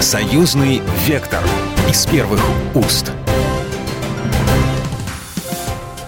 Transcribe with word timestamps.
Союзный 0.00 0.80
вектор 1.08 1.42
из 1.90 2.06
первых 2.06 2.40
уст. 2.76 3.10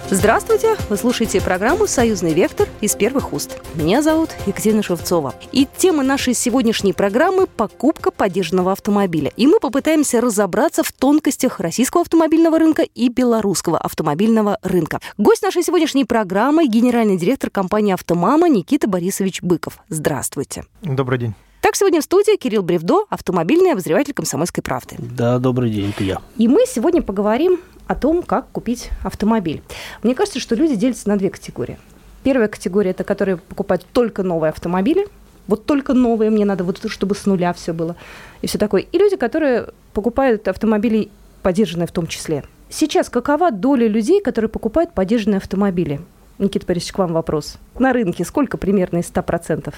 Здравствуйте! 0.08 0.76
Вы 0.88 0.96
слушаете 0.96 1.40
программу 1.40 1.88
«Союзный 1.88 2.32
вектор» 2.32 2.68
из 2.80 2.94
первых 2.94 3.32
уст. 3.32 3.60
Меня 3.74 4.00
зовут 4.00 4.30
Екатерина 4.46 4.84
Шевцова. 4.84 5.34
И 5.50 5.66
тема 5.76 6.04
нашей 6.04 6.34
сегодняшней 6.34 6.92
программы– 6.92 7.46
покупка 7.56 8.12
поддержанного 8.12 8.70
автомобиля. 8.70 9.32
И 9.36 9.48
мы 9.48 9.58
попытаемся 9.58 10.20
разобраться 10.20 10.84
в 10.84 10.92
тонкостях 10.92 11.58
российского 11.58 12.02
автомобильного 12.02 12.60
рынка 12.60 12.82
и 12.82 13.08
белорусского 13.08 13.76
автомобильного 13.76 14.58
рынка. 14.62 15.00
Гость 15.18 15.42
нашей 15.42 15.64
сегодняшней 15.64 16.04
программы– 16.04 16.66
генеральный 16.68 17.16
директор 17.16 17.50
компании 17.50 17.92
«Автомама» 17.92 18.48
Никита 18.48 18.88
Борисович 18.88 19.42
Быков. 19.42 19.80
Здравствуйте. 19.88 20.64
Добрый 20.82 21.18
день. 21.18 21.34
Так, 21.60 21.76
сегодня 21.76 22.00
в 22.00 22.04
студии 22.04 22.38
Кирилл 22.38 22.62
Бревдо, 22.62 23.04
автомобильный 23.10 23.72
обозреватель 23.72 24.14
«Комсомольской 24.14 24.62
правды». 24.62 24.96
Да, 24.98 25.38
добрый 25.38 25.70
день, 25.70 25.90
это 25.90 26.02
я. 26.02 26.18
И 26.38 26.48
мы 26.48 26.64
сегодня 26.66 27.02
поговорим 27.02 27.60
о 27.86 27.94
том, 27.94 28.22
как 28.22 28.48
купить 28.48 28.88
автомобиль. 29.04 29.62
Мне 30.02 30.14
кажется, 30.14 30.40
что 30.40 30.54
люди 30.54 30.74
делятся 30.74 31.10
на 31.10 31.18
две 31.18 31.28
категории. 31.28 31.78
Первая 32.22 32.48
категория– 32.48 32.90
это 32.92 33.04
которые 33.04 33.36
покупают 33.36 33.84
только 33.92 34.22
новые 34.22 34.50
автомобили, 34.50 35.06
вот 35.48 35.66
только 35.66 35.92
новые, 35.92 36.30
мне 36.30 36.46
надо 36.46 36.64
вот 36.64 36.80
чтобы 36.86 37.14
с 37.14 37.26
нуля 37.26 37.52
все 37.52 37.74
было 37.74 37.94
и 38.40 38.46
все 38.46 38.56
такое. 38.56 38.80
И 38.80 38.98
люди, 38.98 39.16
которые 39.16 39.68
покупают 39.92 40.48
автомобили 40.48 41.10
поддержанные 41.42 41.86
в 41.86 41.92
том 41.92 42.06
числе. 42.06 42.42
Сейчас 42.70 43.10
какова 43.10 43.50
доля 43.50 43.86
людей, 43.86 44.22
которые 44.22 44.48
покупают 44.48 44.94
поддержанные 44.94 45.38
автомобили? 45.38 46.00
Никита 46.38 46.64
Борисович, 46.66 46.92
к 46.92 46.98
вам 46.98 47.12
вопрос. 47.12 47.58
На 47.78 47.92
рынке 47.92 48.24
сколько 48.24 48.56
примерно 48.56 48.98
из 48.98 49.10
100%? 49.10 49.74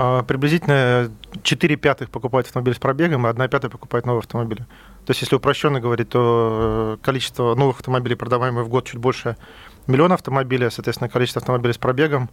А, 0.00 0.22
приблизительно 0.22 1.10
4 1.42 1.74
пятых 1.74 2.10
покупают 2.10 2.46
автомобиль 2.46 2.72
с 2.72 2.78
пробегом, 2.78 3.26
и 3.26 3.30
1 3.30 3.48
пятая 3.48 3.68
покупает 3.68 4.06
новые 4.06 4.20
автомобили. 4.20 4.60
То 5.04 5.10
есть, 5.10 5.22
если 5.22 5.34
упрощенно 5.34 5.80
говорить, 5.80 6.10
то 6.10 6.98
э, 7.00 7.04
количество 7.04 7.56
новых 7.56 7.78
автомобилей, 7.80 8.14
продаваемых 8.14 8.66
в 8.66 8.68
год, 8.68 8.86
чуть 8.86 9.00
больше 9.00 9.36
миллиона 9.88 10.14
автомобилей, 10.14 10.70
соответственно, 10.70 11.08
количество 11.08 11.40
автомобилей 11.40 11.72
с 11.72 11.78
пробегом 11.78 12.30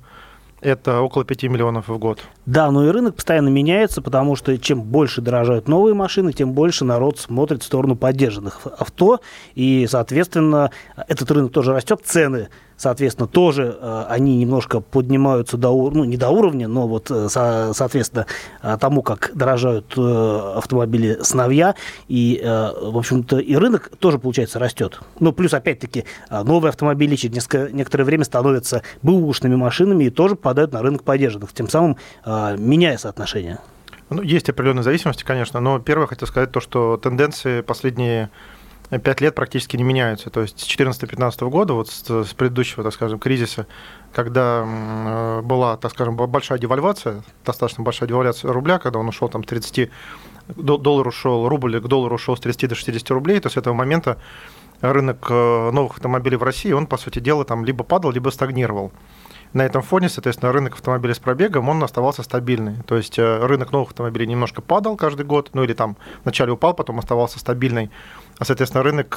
это 0.62 1.02
около 1.02 1.26
5 1.26 1.44
миллионов 1.44 1.88
в 1.88 1.98
год. 1.98 2.20
Да, 2.46 2.70
но 2.72 2.86
и 2.86 2.90
рынок 2.90 3.16
постоянно 3.16 3.50
меняется, 3.50 4.02
потому 4.02 4.36
что 4.36 4.58
чем 4.58 4.82
больше 4.82 5.22
дорожают 5.22 5.68
новые 5.68 5.96
машины, 5.96 6.34
тем 6.34 6.54
больше 6.54 6.86
народ 6.86 7.20
смотрит 7.20 7.64
в 7.64 7.66
сторону 7.66 7.96
поддержанных 7.96 8.62
авто, 8.78 9.22
и, 9.56 9.88
соответственно, 9.90 10.72
этот 11.08 11.30
рынок 11.32 11.52
тоже 11.52 11.74
растет, 11.74 12.02
цены 12.04 12.50
соответственно, 12.78 13.28
тоже 13.28 13.78
э, 13.80 14.06
они 14.10 14.38
немножко 14.38 14.80
поднимаются 14.80 15.58
до, 15.58 15.90
ну, 15.92 16.04
не 16.04 16.18
до 16.18 16.30
уровня, 16.30 16.68
но 16.68 16.88
вот, 16.88 17.10
э, 17.10 17.30
со, 17.30 17.72
соответственно, 17.74 18.26
э, 18.62 18.78
тому, 18.80 19.02
как 19.02 19.32
дорожают 19.34 19.98
автомобили 19.98 21.20
сновья, 21.22 21.76
и, 22.08 22.42
в 22.44 22.98
общем-то, 22.98 23.40
и 23.40 23.56
рынок 23.56 23.92
тоже, 24.00 24.20
получается, 24.20 24.60
растет. 24.60 25.00
Ну, 25.20 25.32
плюс, 25.32 25.54
опять-таки, 25.54 26.06
новые 26.30 26.70
автомобили 26.70 27.16
через 27.16 27.36
несколько, 27.36 27.72
некоторое 27.72 28.04
время 28.04 28.24
становятся 28.24 28.82
бэушными 29.02 29.56
машинами 29.56 30.06
и 30.06 30.10
тоже 30.10 30.36
попадают 30.36 30.74
на 30.74 30.82
рынок 30.82 31.04
поддержанных, 31.04 31.54
тем 31.54 31.70
самым 31.70 31.98
э, 32.26 32.56
меняя 32.58 32.98
соотношение. 32.98 33.60
Ну, 34.10 34.22
есть 34.22 34.50
определенные 34.50 34.84
зависимости, 34.84 35.24
конечно, 35.24 35.60
но 35.60 35.80
первое 35.80 36.08
хотел 36.08 36.28
сказать 36.28 36.52
то, 36.52 36.60
что 36.60 36.98
тенденции 36.98 37.62
последние 37.62 38.30
пять 39.00 39.22
лет 39.22 39.36
практически 39.36 39.78
не 39.78 39.84
меняются. 39.84 40.30
То 40.30 40.42
есть 40.42 40.60
с 40.60 40.80
2014-2015 40.80 41.50
года, 41.50 41.74
вот 41.74 41.90
с, 41.90 42.24
с 42.24 42.34
предыдущего, 42.34 42.84
так 42.84 42.94
скажем, 42.94 43.20
кризиса, 43.20 43.68
когда 44.14 44.64
э, 44.66 45.42
была, 45.42 45.78
так 45.78 45.92
скажем, 45.92 46.16
большая 46.16 46.60
девальвация, 46.60 47.24
достаточно 47.46 47.84
большая 47.84 48.10
девальвация 48.10 48.52
рубля, 48.52 48.80
когда 48.80 49.00
он 49.00 49.08
ушел 49.08 49.30
там 49.30 49.44
30, 49.44 49.90
доллар 50.56 51.08
ушел, 51.08 51.48
рубль 51.48 51.80
к 51.80 51.88
доллару 51.88 52.16
ушел 52.16 52.38
с 52.38 52.40
30 52.40 52.70
до 52.70 52.76
60 52.76 53.12
рублей, 53.12 53.40
то 53.40 53.50
с 53.50 53.58
этого 53.58 53.74
момента 53.74 54.18
рынок 54.82 55.28
э, 55.30 55.72
новых 55.72 55.94
автомобилей 55.94 56.38
в 56.38 56.44
России, 56.44 56.72
он, 56.72 56.88
по 56.88 56.98
сути 56.98 57.20
дела, 57.20 57.46
там 57.46 57.66
либо 57.66 57.84
падал, 57.84 58.12
либо 58.12 58.30
стагнировал. 58.30 58.92
На 59.56 59.62
этом 59.62 59.82
фоне, 59.82 60.10
соответственно, 60.10 60.52
рынок 60.52 60.74
автомобилей 60.74 61.14
с 61.14 61.20
пробегом, 61.20 61.70
он 61.70 61.82
оставался 61.82 62.24
стабильный. 62.24 62.76
То 62.86 62.98
есть 62.98 63.18
э, 63.18 63.46
рынок 63.46 63.72
новых 63.72 63.92
автомобилей 63.92 64.28
немножко 64.28 64.62
падал 64.62 64.98
каждый 64.98 65.26
год, 65.26 65.52
ну 65.54 65.64
или 65.64 65.72
там 65.72 65.96
вначале 66.24 66.52
упал, 66.52 66.74
потом 66.74 67.00
оставался 67.00 67.40
стабильный. 67.40 67.90
А, 68.38 68.44
соответственно, 68.44 68.84
рынок 68.84 69.16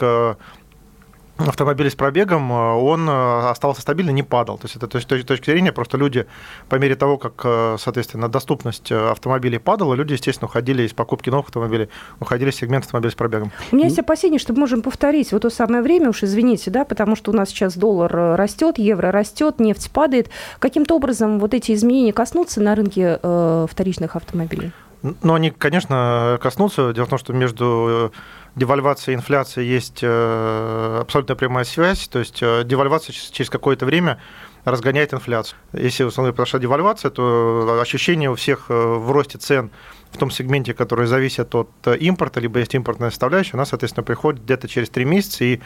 автомобилей 1.38 1.90
с 1.90 1.94
пробегом, 1.94 2.50
э, 2.52 2.54
он 2.54 3.08
э, 3.08 3.48
остался 3.48 3.80
стабильно, 3.80 4.10
не 4.10 4.22
падал. 4.22 4.58
То 4.58 4.64
есть 4.64 4.76
это 4.76 4.88
то 4.88 4.96
есть, 4.96 5.08
точки 5.08 5.50
зрения, 5.50 5.72
просто 5.72 5.96
люди 5.96 6.26
по 6.68 6.76
мере 6.76 6.96
того, 6.96 7.16
как, 7.18 7.40
э, 7.44 7.76
соответственно, 7.78 8.28
доступность 8.28 8.90
автомобилей 8.90 9.58
падала, 9.58 9.94
люди, 9.94 10.14
естественно, 10.14 10.48
уходили 10.48 10.82
из 10.82 10.92
покупки 10.92 11.30
новых 11.30 11.46
автомобилей, 11.46 11.88
уходили 12.20 12.50
в 12.50 12.54
сегмент 12.54 12.84
автомобилей 12.84 13.12
с 13.12 13.14
пробегом. 13.14 13.52
У 13.72 13.76
меня 13.76 13.86
есть 13.86 13.98
опасение, 13.98 14.38
что 14.38 14.52
мы 14.52 14.60
можем 14.60 14.82
повторить 14.82 15.32
в 15.32 15.38
то 15.38 15.50
самое 15.50 15.82
время, 15.82 16.10
уж 16.10 16.22
извините, 16.22 16.70
да, 16.70 16.84
потому 16.84 17.16
что 17.16 17.30
у 17.30 17.34
нас 17.34 17.50
сейчас 17.50 17.76
доллар 17.76 18.36
растет, 18.36 18.78
евро 18.78 19.12
растет, 19.12 19.60
нефть 19.60 19.90
падает. 19.92 20.30
Каким-то 20.58 20.96
образом 20.96 21.38
вот 21.38 21.54
эти 21.54 21.72
изменения 21.72 22.12
коснутся 22.12 22.60
на 22.60 22.74
рынке 22.74 23.18
э, 23.22 23.66
вторичных 23.70 24.16
автомобилей? 24.16 24.72
Ну, 25.02 25.34
они, 25.34 25.50
конечно, 25.50 26.38
коснутся. 26.42 26.92
Дело 26.92 27.06
в 27.06 27.08
том, 27.08 27.18
что 27.18 27.32
между 27.32 28.12
девальвацией 28.58 29.14
и 29.14 29.18
инфляцией 29.18 29.68
есть 29.68 30.00
э, 30.02 30.98
абсолютно 31.00 31.36
прямая 31.36 31.64
связь. 31.64 32.08
То 32.08 32.18
есть 32.18 32.38
э, 32.42 32.62
девальвация 32.64 33.12
через 33.12 33.50
какое-то 33.50 33.86
время 33.86 34.20
разгоняет 34.64 35.14
инфляцию. 35.14 35.58
Если 35.72 36.04
в 36.04 36.08
основном 36.08 36.34
произошла 36.34 36.60
девальвация, 36.60 37.10
то 37.10 37.78
ощущение 37.80 38.30
у 38.30 38.34
всех 38.34 38.66
э, 38.68 38.74
в 38.74 39.10
росте 39.10 39.38
цен 39.38 39.70
в 40.10 40.18
том 40.18 40.30
сегменте, 40.30 40.74
который 40.74 41.06
зависит 41.06 41.54
от 41.54 41.70
импорта, 42.00 42.40
либо 42.40 42.58
есть 42.58 42.74
импортная 42.74 43.10
составляющая, 43.10 43.54
у 43.54 43.58
нас, 43.58 43.68
соответственно, 43.68 44.04
приходит 44.04 44.42
где-то 44.42 44.66
через 44.66 44.88
три 44.88 45.04
месяца, 45.04 45.44
и 45.44 45.60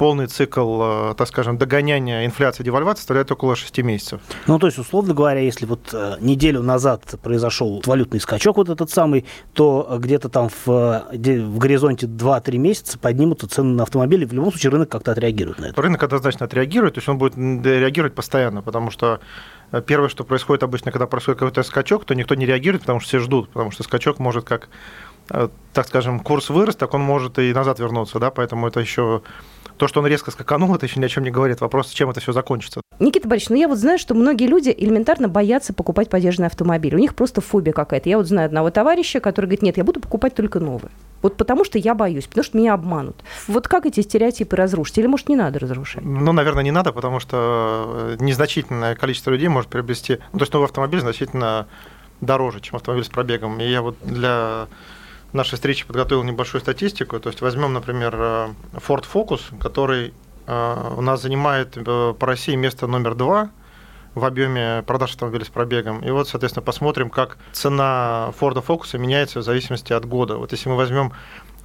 полный 0.00 0.28
цикл, 0.28 0.80
э, 0.82 1.14
так 1.14 1.28
скажем, 1.28 1.58
догоняния 1.58 2.24
инфляции, 2.24 2.64
девальвации 2.64 3.00
составляет 3.00 3.30
около 3.32 3.54
6 3.54 3.82
месяцев. 3.82 4.22
Ну, 4.46 4.58
то 4.58 4.66
есть, 4.66 4.78
условно 4.78 5.12
говоря, 5.12 5.40
если 5.40 5.66
вот 5.66 5.90
э, 5.92 6.16
неделю 6.20 6.62
назад 6.62 7.16
произошел 7.22 7.82
валютный 7.84 8.18
скачок 8.18 8.56
вот 8.56 8.70
этот 8.70 8.90
самый, 8.90 9.26
то 9.52 9.98
где-то 9.98 10.30
там 10.30 10.48
в, 10.48 11.04
в 11.12 11.58
горизонте 11.58 12.06
2-3 12.06 12.56
месяца 12.56 12.98
поднимутся 12.98 13.46
цены 13.46 13.74
на 13.74 13.82
автомобили. 13.82 14.24
В 14.24 14.32
любом 14.32 14.52
случае 14.52 14.72
рынок 14.72 14.88
как-то 14.88 15.12
отреагирует 15.12 15.58
на 15.58 15.66
это. 15.66 15.82
Рынок 15.82 16.02
однозначно 16.02 16.46
отреагирует, 16.46 16.94
то 16.94 17.00
есть 17.00 17.08
он 17.10 17.18
будет 17.18 17.36
реагировать 17.36 18.14
постоянно, 18.14 18.62
потому 18.62 18.90
что 18.90 19.20
э, 19.70 19.82
первое, 19.86 20.08
что 20.08 20.24
происходит 20.24 20.62
обычно, 20.62 20.92
когда 20.92 21.06
происходит 21.06 21.40
какой-то 21.40 21.62
скачок, 21.62 22.06
то 22.06 22.14
никто 22.14 22.34
не 22.36 22.46
реагирует, 22.46 22.84
потому 22.84 23.00
что 23.00 23.08
все 23.08 23.18
ждут, 23.18 23.50
потому 23.50 23.70
что 23.70 23.82
скачок 23.82 24.18
может 24.18 24.46
как 24.46 24.70
так 25.72 25.86
скажем, 25.86 26.18
курс 26.18 26.50
вырос, 26.50 26.74
так 26.74 26.92
он 26.92 27.02
может 27.02 27.38
и 27.38 27.52
назад 27.54 27.78
вернуться, 27.78 28.18
да, 28.18 28.32
поэтому 28.32 28.66
это 28.66 28.80
еще 28.80 29.22
то, 29.80 29.88
что 29.88 30.00
он 30.00 30.06
резко 30.06 30.30
скаканул, 30.30 30.74
это 30.74 30.84
еще 30.84 31.00
ни 31.00 31.04
о 31.06 31.08
чем 31.08 31.24
не 31.24 31.30
говорит. 31.30 31.62
Вопрос, 31.62 31.88
чем 31.88 32.10
это 32.10 32.20
все 32.20 32.32
закончится. 32.32 32.82
Никита 32.98 33.26
Борисович, 33.26 33.48
ну 33.48 33.56
я 33.56 33.66
вот 33.66 33.78
знаю, 33.78 33.98
что 33.98 34.14
многие 34.14 34.46
люди 34.46 34.74
элементарно 34.76 35.26
боятся 35.26 35.72
покупать 35.72 36.10
подержанный 36.10 36.48
автомобиль. 36.48 36.94
У 36.94 36.98
них 36.98 37.14
просто 37.14 37.40
фобия 37.40 37.72
какая-то. 37.72 38.06
Я 38.10 38.18
вот 38.18 38.26
знаю 38.26 38.44
одного 38.44 38.70
товарища, 38.70 39.20
который 39.20 39.46
говорит, 39.46 39.62
нет, 39.62 39.78
я 39.78 39.84
буду 39.84 39.98
покупать 39.98 40.34
только 40.34 40.60
новый. 40.60 40.90
Вот 41.22 41.38
потому 41.38 41.64
что 41.64 41.78
я 41.78 41.94
боюсь, 41.94 42.26
потому 42.26 42.44
что 42.44 42.58
меня 42.58 42.74
обманут. 42.74 43.16
Вот 43.48 43.68
как 43.68 43.86
эти 43.86 44.00
стереотипы 44.00 44.54
разрушить? 44.54 44.98
Или, 44.98 45.06
может, 45.06 45.30
не 45.30 45.36
надо 45.36 45.58
разрушать? 45.58 46.04
Ну, 46.04 46.30
наверное, 46.32 46.62
не 46.62 46.72
надо, 46.72 46.92
потому 46.92 47.18
что 47.18 48.16
э, 48.20 48.22
незначительное 48.22 48.94
количество 48.94 49.30
людей 49.30 49.48
может 49.48 49.70
приобрести... 49.70 50.18
Ну, 50.34 50.38
то 50.40 50.42
есть 50.42 50.52
новый 50.52 50.66
автомобиль 50.66 51.00
значительно 51.00 51.66
дороже, 52.20 52.60
чем 52.60 52.76
автомобиль 52.76 53.04
с 53.04 53.08
пробегом. 53.08 53.58
И 53.60 53.64
я 53.64 53.80
вот 53.80 53.96
для 54.02 54.66
нашей 55.32 55.54
встречи 55.56 55.86
подготовил 55.86 56.22
небольшую 56.22 56.60
статистику. 56.60 57.18
То 57.20 57.28
есть 57.28 57.40
возьмем, 57.40 57.72
например, 57.72 58.14
э, 58.16 58.48
Ford 58.74 59.04
Focus, 59.12 59.40
который 59.58 60.12
э, 60.46 60.94
у 60.96 61.00
нас 61.00 61.22
занимает 61.22 61.76
э, 61.76 62.14
по 62.18 62.26
России 62.26 62.54
место 62.54 62.86
номер 62.86 63.14
два 63.14 63.50
в 64.14 64.24
объеме 64.24 64.82
продаж 64.86 65.10
автомобилей 65.12 65.44
с 65.44 65.48
пробегом. 65.48 66.00
И 66.00 66.10
вот, 66.10 66.28
соответственно, 66.28 66.64
посмотрим, 66.64 67.10
как 67.10 67.38
цена 67.52 68.32
Ford 68.40 68.64
Focus 68.64 68.98
меняется 68.98 69.38
в 69.40 69.42
зависимости 69.42 69.92
от 69.92 70.04
года. 70.04 70.36
Вот 70.36 70.52
если 70.52 70.68
мы 70.68 70.76
возьмем 70.76 71.12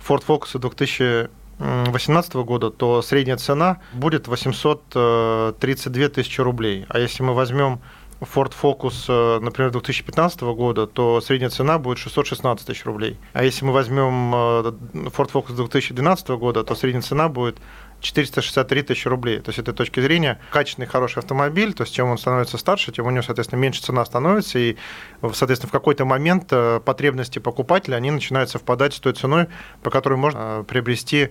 Ford 0.07 0.23
Focus 0.25 0.59
2018 0.59 2.35
года, 2.35 2.69
то 2.69 3.01
средняя 3.01 3.37
цена 3.37 3.79
будет 3.93 4.27
832 4.27 6.09
тысячи 6.09 6.41
рублей. 6.41 6.85
А 6.89 6.99
если 6.99 7.23
мы 7.23 7.33
возьмем 7.33 7.81
Ford 8.21 8.53
Focus, 8.59 9.05
э, 9.07 9.39
например, 9.39 9.71
2015 9.71 10.41
года, 10.53 10.87
то 10.87 11.19
средняя 11.21 11.49
цена 11.49 11.77
будет 11.77 11.97
616 11.97 12.65
тысяч 12.65 12.85
рублей. 12.85 13.17
А 13.33 13.43
если 13.43 13.65
мы 13.65 13.73
возьмем 13.73 14.33
э, 14.33 15.07
Ford 15.09 15.31
Focus 15.31 15.55
2012 15.55 16.29
года, 16.29 16.63
то 16.63 16.75
средняя 16.75 17.01
цена 17.01 17.27
будет 17.27 17.57
463 17.99 18.83
тысячи 18.83 19.07
рублей. 19.07 19.39
То 19.39 19.49
есть, 19.49 19.57
с 19.57 19.61
этой 19.61 19.73
точки 19.73 19.99
зрения, 19.99 20.39
качественный, 20.51 20.87
хороший 20.87 21.19
автомобиль, 21.19 21.73
то 21.73 21.83
есть, 21.83 21.93
чем 21.93 22.07
он 22.07 22.17
становится 22.17 22.57
старше, 22.57 22.91
тем 22.91 23.05
у 23.05 23.09
него, 23.09 23.21
соответственно, 23.21 23.59
меньше 23.59 23.81
цена 23.81 24.05
становится, 24.05 24.59
и, 24.59 24.77
соответственно, 25.33 25.69
в 25.69 25.73
какой-то 25.73 26.05
момент 26.05 26.47
э, 26.51 26.79
потребности 26.83 27.39
покупателя, 27.39 27.95
они 27.95 28.11
начинают 28.11 28.49
совпадать 28.49 28.93
с 28.93 28.99
той 28.99 29.13
ценой, 29.13 29.47
по 29.83 29.89
которой 29.89 30.15
можно 30.15 30.63
приобрести 30.67 31.29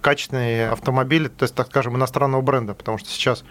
качественный 0.00 0.70
автомобиль, 0.70 1.28
то 1.28 1.42
есть, 1.42 1.54
так 1.54 1.66
скажем, 1.66 1.94
иностранного 1.94 2.40
бренда, 2.40 2.72
потому 2.72 2.96
что 2.96 3.10
сейчас 3.10 3.44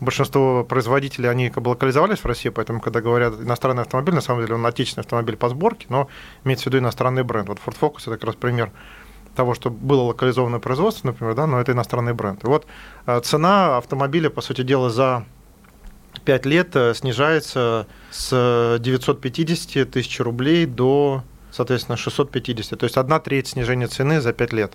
большинство 0.00 0.64
производителей, 0.64 1.30
они 1.30 1.50
как 1.50 1.62
бы 1.62 1.70
локализовались 1.70 2.18
в 2.18 2.26
России, 2.26 2.48
поэтому, 2.48 2.80
когда 2.80 3.00
говорят 3.00 3.34
иностранный 3.34 3.82
автомобиль, 3.82 4.14
на 4.14 4.20
самом 4.20 4.42
деле 4.42 4.54
он 4.54 4.66
отечественный 4.66 5.04
автомобиль 5.04 5.36
по 5.36 5.48
сборке, 5.48 5.86
но 5.88 6.08
имеется 6.44 6.64
в 6.64 6.66
виду 6.66 6.78
иностранный 6.78 7.22
бренд. 7.22 7.48
Вот 7.48 7.58
Ford 7.64 7.76
Focus– 7.80 8.00
это 8.02 8.12
как 8.12 8.24
раз 8.24 8.34
пример 8.36 8.72
того, 9.34 9.54
что 9.54 9.70
было 9.70 10.02
локализованное 10.02 10.58
производство, 10.58 11.08
например, 11.08 11.34
да, 11.34 11.46
но 11.46 11.60
это 11.60 11.72
иностранный 11.72 12.14
бренд. 12.14 12.42
И 12.44 12.46
вот 12.46 12.66
э, 13.06 13.20
цена 13.20 13.76
автомобиля, 13.76 14.30
по 14.30 14.40
сути 14.40 14.62
дела, 14.62 14.90
за 14.90 15.24
5 16.24 16.46
лет 16.46 16.74
э, 16.74 16.94
снижается 16.94 17.86
с 18.10 18.78
950 18.80 19.90
тысяч 19.90 20.20
рублей 20.20 20.66
до, 20.66 21.22
соответственно, 21.50 21.96
650. 21.96 22.78
То 22.78 22.84
есть 22.84 22.96
одна 22.96 23.20
треть 23.20 23.48
снижения 23.48 23.86
цены 23.86 24.20
за 24.20 24.32
5 24.32 24.52
лет. 24.52 24.72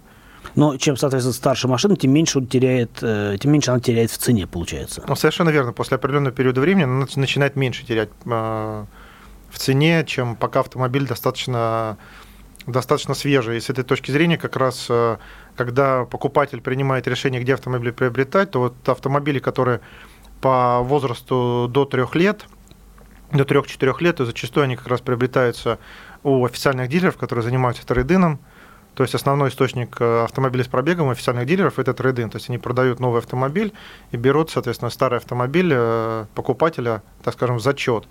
Но 0.56 0.78
чем, 0.78 0.98
соответственно, 0.98 1.34
старше 1.34 1.68
машина, 1.68 1.96
тем 1.96 2.12
меньше, 2.12 2.40
он 2.40 2.48
теряет, 2.48 3.00
э, 3.02 3.38
тем 3.40 3.52
меньше 3.52 3.72
она 3.72 3.80
теряет 3.80 4.12
в 4.12 4.18
цене, 4.18 4.48
получается. 4.48 5.04
Ну, 5.08 5.16
совершенно 5.16 5.50
верно. 5.50 5.74
После 5.74 5.96
определенного 5.96 6.34
периода 6.36 6.62
времени 6.62 6.84
она 6.84 7.08
начинает 7.16 7.56
меньше 7.56 7.86
терять 7.86 8.10
э, 8.26 8.86
в 9.50 9.58
цене, 9.58 10.04
чем 10.06 10.36
пока 10.36 10.60
автомобиль 10.62 11.08
достаточно, 11.08 11.98
достаточно 12.68 13.14
свежий. 13.14 13.58
И 13.58 13.60
с 13.60 13.70
этой 13.70 13.84
точки 13.84 14.12
зрения 14.12 14.38
как 14.38 14.56
раз, 14.56 14.88
э, 14.90 15.18
когда 15.56 16.06
покупатель 16.06 16.62
принимает 16.62 17.08
решение, 17.08 17.42
где 17.42 17.54
автомобиль 17.54 17.92
приобретать, 17.92 18.52
то 18.52 18.60
вот 18.60 18.90
автомобили, 18.90 19.40
которые 19.40 19.82
по 20.42 20.82
возрасту 20.82 21.68
до 21.70 21.86
трех 21.86 22.16
лет, 22.16 22.46
до 23.32 23.44
3-4 23.44 23.96
лет, 24.00 24.18
то 24.18 24.26
зачастую 24.26 24.66
они 24.66 24.76
как 24.76 24.88
раз 24.88 25.02
приобретаются 25.02 25.80
у 26.24 26.46
официальных 26.46 26.90
дилеров, 26.90 27.18
которые 27.18 27.44
занимаются 27.44 27.86
трейдином, 27.86 28.40
то 28.96 29.04
есть 29.04 29.14
основной 29.14 29.50
источник 29.50 29.98
э, 30.00 30.24
автомобилей 30.24 30.64
с 30.64 30.68
пробегом 30.68 31.10
официальных 31.10 31.46
дилеров– 31.46 31.80
это 31.80 31.94
трейдинг. 31.94 32.32
То 32.32 32.38
есть 32.38 32.50
они 32.50 32.58
продают 32.58 33.00
новый 33.02 33.20
автомобиль 33.20 33.74
и 34.12 34.18
берут, 34.18 34.52
соответственно, 34.52 34.90
старый 34.90 35.20
автомобиль 35.20 35.70
э, 35.74 36.26
покупателя, 36.34 37.04
так 37.22 37.34
скажем, 37.34 37.58
в 37.58 37.62
зачет. 37.62 38.08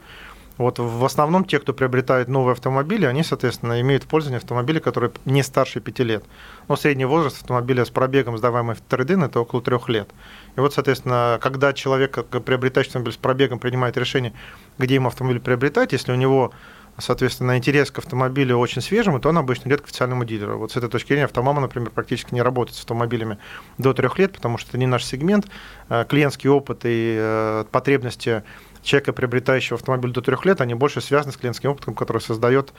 Вот 0.56 0.78
в 0.78 1.04
основном 1.04 1.44
те, 1.44 1.58
кто 1.58 1.72
приобретает 1.72 2.28
новые 2.28 2.52
автомобили, 2.52 3.06
они, 3.06 3.24
соответственно, 3.24 3.80
имеют 3.80 4.04
в 4.04 4.06
пользование 4.06 4.38
автомобили, 4.38 4.78
которые 4.78 5.10
не 5.24 5.42
старше 5.42 5.80
5 5.80 5.98
лет. 6.00 6.24
Но 6.68 6.76
средний 6.76 7.06
возраст 7.06 7.40
автомобиля 7.40 7.84
с 7.84 7.90
пробегом, 7.90 8.38
сдаваемый 8.38 8.76
в 8.76 8.80
трейдин, 8.80 9.24
это 9.24 9.40
около 9.40 9.62
3 9.62 9.78
лет. 9.88 10.10
И 10.56 10.60
вот, 10.60 10.74
соответственно, 10.74 11.38
когда 11.42 11.72
человек, 11.72 12.24
приобретающий 12.26 12.90
автомобиль 12.90 13.14
с 13.14 13.16
пробегом, 13.16 13.58
принимает 13.58 13.96
решение, 13.96 14.32
где 14.78 14.94
ему 14.94 15.08
автомобиль 15.08 15.40
приобретать, 15.40 15.92
если 15.92 16.12
у 16.12 16.16
него 16.16 16.52
соответственно, 16.98 17.56
интерес 17.56 17.90
к 17.90 17.98
автомобилю 17.98 18.56
очень 18.58 18.80
свежему, 18.80 19.18
то 19.20 19.28
он 19.28 19.38
обычно 19.38 19.68
идет 19.68 19.80
к 19.80 19.84
официальному 19.84 20.24
дилеру. 20.24 20.58
Вот 20.58 20.72
с 20.72 20.76
этой 20.76 20.88
точки 20.88 21.08
зрения 21.08 21.24
автомама, 21.24 21.60
например, 21.60 21.90
практически 21.90 22.34
не 22.34 22.42
работает 22.42 22.76
с 22.76 22.80
автомобилями 22.80 23.38
до 23.78 23.92
трех 23.92 24.18
лет, 24.18 24.32
потому 24.32 24.58
что 24.58 24.70
это 24.70 24.78
не 24.78 24.86
наш 24.86 25.04
сегмент. 25.04 25.46
Э, 25.88 26.04
клиентский 26.08 26.48
опыт 26.48 26.80
и 26.84 27.16
э, 27.18 27.64
потребности 27.70 28.44
человека, 28.82 29.12
приобретающего 29.12 29.76
автомобиль 29.76 30.12
до 30.12 30.20
трех 30.20 30.44
лет, 30.44 30.60
они 30.60 30.74
больше 30.74 31.00
связаны 31.00 31.32
с 31.32 31.36
клиентским 31.36 31.70
опытом, 31.70 31.94
который 31.94 32.20
создает 32.22 32.72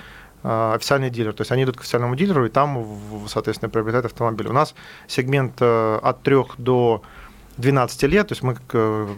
э, 0.44 0.74
официальный 0.76 1.10
дилер. 1.10 1.34
То 1.34 1.42
есть 1.42 1.52
они 1.52 1.64
идут 1.64 1.78
к 1.78 1.82
официальному 1.82 2.16
дилеру 2.16 2.46
и 2.46 2.50
там, 2.50 2.86
соответственно, 3.28 3.70
приобретают 3.70 4.06
автомобиль. 4.06 4.48
У 4.48 4.54
нас 4.54 4.76
сегмент 5.08 5.62
от 5.62 6.22
трех 6.24 6.56
до 6.58 7.02
12 7.58 8.04
лет, 8.04 8.28
то 8.28 8.34
есть 8.34 8.44
мы, 8.44 8.58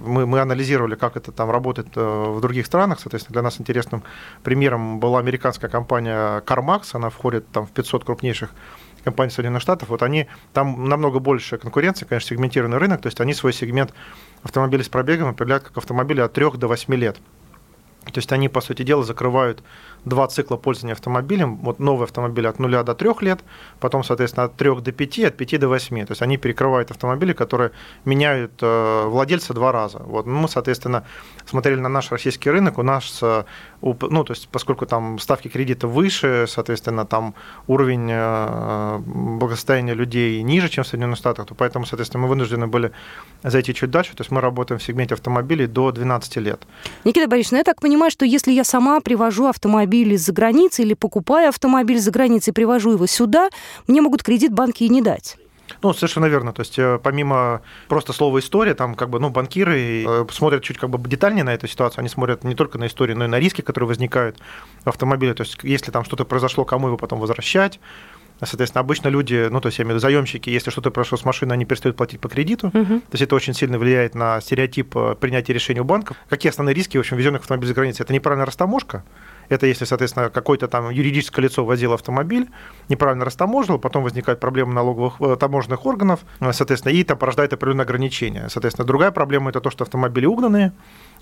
мы, 0.05 0.25
мы 0.25 0.39
анализировали, 0.39 0.95
как 0.95 1.17
это 1.17 1.31
там 1.31 1.49
работает 1.49 1.87
э, 1.95 1.99
в 2.01 2.39
других 2.39 2.65
странах, 2.65 2.99
соответственно, 2.99 3.33
для 3.33 3.41
нас 3.41 3.59
интересным 3.59 4.03
примером 4.43 4.99
была 4.99 5.19
американская 5.19 5.69
компания 5.69 6.41
CarMax, 6.41 6.89
она 6.93 7.09
входит 7.09 7.49
там 7.51 7.65
в 7.65 7.71
500 7.71 8.05
крупнейших 8.05 8.51
компаний 9.03 9.31
Соединенных 9.31 9.61
Штатов, 9.61 9.89
вот 9.89 10.03
они, 10.03 10.27
там 10.53 10.87
намного 10.87 11.19
больше 11.19 11.57
конкуренции, 11.57 12.05
конечно, 12.05 12.29
сегментированный 12.29 12.77
рынок, 12.77 13.01
то 13.01 13.07
есть 13.07 13.19
они 13.21 13.33
свой 13.33 13.53
сегмент 13.53 13.93
автомобилей 14.43 14.83
с 14.83 14.89
пробегом 14.89 15.29
определяют 15.29 15.63
как 15.63 15.77
автомобили 15.77 16.21
от 16.21 16.33
3 16.33 16.51
до 16.57 16.67
8 16.67 16.93
лет. 16.95 17.17
То 18.05 18.19
есть 18.19 18.31
они, 18.31 18.47
по 18.47 18.61
сути 18.61 18.83
дела, 18.83 19.03
закрывают 19.03 19.63
два 20.05 20.27
цикла 20.27 20.57
пользования 20.57 20.93
автомобилем. 20.93 21.57
Вот 21.57 21.79
новый 21.79 22.05
автомобиль 22.05 22.47
от 22.47 22.59
0 22.59 22.83
до 22.83 22.93
3 22.93 23.09
лет, 23.21 23.39
потом, 23.79 24.03
соответственно, 24.03 24.45
от 24.45 24.55
3 24.55 24.81
до 24.81 24.91
5, 24.91 25.19
от 25.19 25.37
5 25.37 25.59
до 25.59 25.67
8. 25.67 26.05
То 26.05 26.11
есть 26.11 26.21
они 26.21 26.37
перекрывают 26.37 26.91
автомобили, 26.91 27.33
которые 27.33 27.71
меняют 28.05 28.53
э, 28.61 29.03
владельца 29.07 29.53
два 29.53 29.71
раза. 29.71 29.99
Вот. 29.99 30.25
Мы, 30.25 30.47
соответственно, 30.47 31.03
смотрели 31.45 31.79
на 31.79 31.89
наш 31.89 32.11
российский 32.11 32.49
рынок. 32.49 32.77
У 32.77 32.83
нас, 32.83 33.19
э, 33.21 33.43
ну, 33.81 34.23
то 34.23 34.33
есть, 34.33 34.47
поскольку 34.49 34.85
там 34.85 35.19
ставки 35.19 35.47
кредита 35.47 35.87
выше, 35.87 36.45
соответственно, 36.47 37.05
там 37.05 37.33
уровень 37.67 38.09
э, 38.11 38.99
благосостояния 39.05 39.93
людей 39.93 40.41
ниже, 40.43 40.69
чем 40.69 40.83
в 40.83 40.87
Соединенных 40.87 41.17
Штатах, 41.17 41.47
то 41.47 41.55
поэтому, 41.55 41.85
соответственно, 41.85 42.23
мы 42.23 42.29
вынуждены 42.29 42.67
были 42.67 42.91
зайти 43.43 43.73
чуть 43.73 43.91
дальше. 43.91 44.15
То 44.15 44.21
есть 44.21 44.31
мы 44.31 44.41
работаем 44.41 44.79
в 44.79 44.83
сегменте 44.83 45.15
автомобилей 45.15 45.67
до 45.67 45.91
12 45.91 46.37
лет. 46.37 46.61
Никита 47.03 47.27
Борисович, 47.27 47.51
ну 47.51 47.57
я 47.57 47.63
так 47.63 47.81
понимаю, 47.81 48.11
что 48.11 48.25
если 48.25 48.51
я 48.51 48.63
сама 48.63 48.99
привожу 48.99 49.47
автомобиль 49.47 49.86
автомобиль 49.87 50.13
из-за 50.13 50.33
границы 50.33 50.81
или 50.81 50.93
покупаю 50.93 51.49
автомобиль 51.49 51.99
за 51.99 52.11
границей, 52.11 52.53
привожу 52.53 52.91
его 52.91 53.07
сюда, 53.07 53.49
мне 53.87 54.01
могут 54.01 54.23
кредит 54.23 54.51
банки 54.51 54.83
и 54.83 54.89
не 54.89 55.01
дать. 55.01 55.37
Ну, 55.81 55.93
совершенно 55.93 56.27
верно. 56.27 56.53
То 56.53 56.61
есть, 56.61 56.79
э, 56.79 56.99
помимо 57.03 57.61
просто 57.87 58.13
слова 58.13 58.39
история, 58.39 58.73
там 58.73 58.95
как 58.95 59.09
бы, 59.09 59.19
ну, 59.19 59.29
банкиры 59.29 60.05
э, 60.05 60.25
смотрят 60.31 60.63
чуть 60.63 60.77
как 60.77 60.89
бы 60.89 61.09
детальнее 61.09 61.43
на 61.43 61.53
эту 61.53 61.67
ситуацию. 61.67 61.99
Они 61.99 62.09
смотрят 62.09 62.43
не 62.43 62.55
только 62.55 62.77
на 62.77 62.85
историю, 62.87 63.17
но 63.17 63.25
и 63.25 63.27
на 63.27 63.39
риски, 63.39 63.61
которые 63.61 63.87
возникают 63.87 64.37
в 64.85 64.89
автомобиле. 64.89 65.33
То 65.33 65.43
есть, 65.43 65.57
если 65.63 65.91
там 65.91 66.05
что-то 66.05 66.25
произошло, 66.25 66.63
кому 66.63 66.87
его 66.87 66.97
потом 66.97 67.19
возвращать, 67.19 67.79
Соответственно, 68.39 68.81
обычно 68.81 69.07
люди, 69.07 69.47
ну, 69.49 69.59
то 69.61 69.67
есть, 69.67 69.79
я 69.79 69.83
имею 69.83 69.95
в 69.95 69.97
виду 69.97 70.01
заемщики, 70.01 70.49
если 70.49 70.69
что-то 70.69 70.91
произошло 70.91 71.17
с 71.17 71.25
машиной, 71.25 71.55
они 71.55 71.65
перестают 71.65 71.97
платить 71.97 72.19
по 72.19 72.29
кредиту. 72.29 72.67
Uh-huh. 72.67 72.99
То 72.99 73.13
есть, 73.13 73.23
это 73.23 73.35
очень 73.35 73.53
сильно 73.53 73.79
влияет 73.79 74.13
на 74.13 74.39
стереотип 74.41 74.95
э, 74.95 75.15
принятия 75.19 75.53
решений 75.53 75.79
у 75.79 75.83
банков. 75.83 76.17
Какие 76.29 76.51
основные 76.51 76.75
риски, 76.75 76.97
в 76.97 76.99
общем, 76.99 77.17
везенных 77.17 77.41
автомобилей 77.41 77.69
за 77.69 77.73
границей? 77.73 78.03
Это 78.03 78.13
неправильная 78.13 78.45
растаможка, 78.45 79.03
это 79.49 79.67
если, 79.67 79.85
соответственно, 79.85 80.29
какое-то 80.29 80.67
там 80.67 80.89
юридическое 80.89 81.43
лицо 81.43 81.65
возило 81.65 81.95
автомобиль, 81.95 82.49
неправильно 82.89 83.25
растаможил, 83.25 83.79
потом 83.79 84.03
возникают 84.03 84.39
проблемы 84.39 84.73
налоговых 84.73 85.15
э, 85.19 85.35
таможенных 85.37 85.85
органов, 85.85 86.21
э, 86.39 86.53
соответственно, 86.53 86.93
и 86.93 87.01
это 87.01 87.15
порождает 87.15 87.53
определенные 87.53 87.83
ограничения. 87.83 88.47
Соответственно, 88.49 88.85
другая 88.85 89.11
проблема– 89.11 89.49
это 89.51 89.61
то, 89.61 89.69
что 89.69 89.83
автомобили 89.83 90.25
угнанные, 90.25 90.73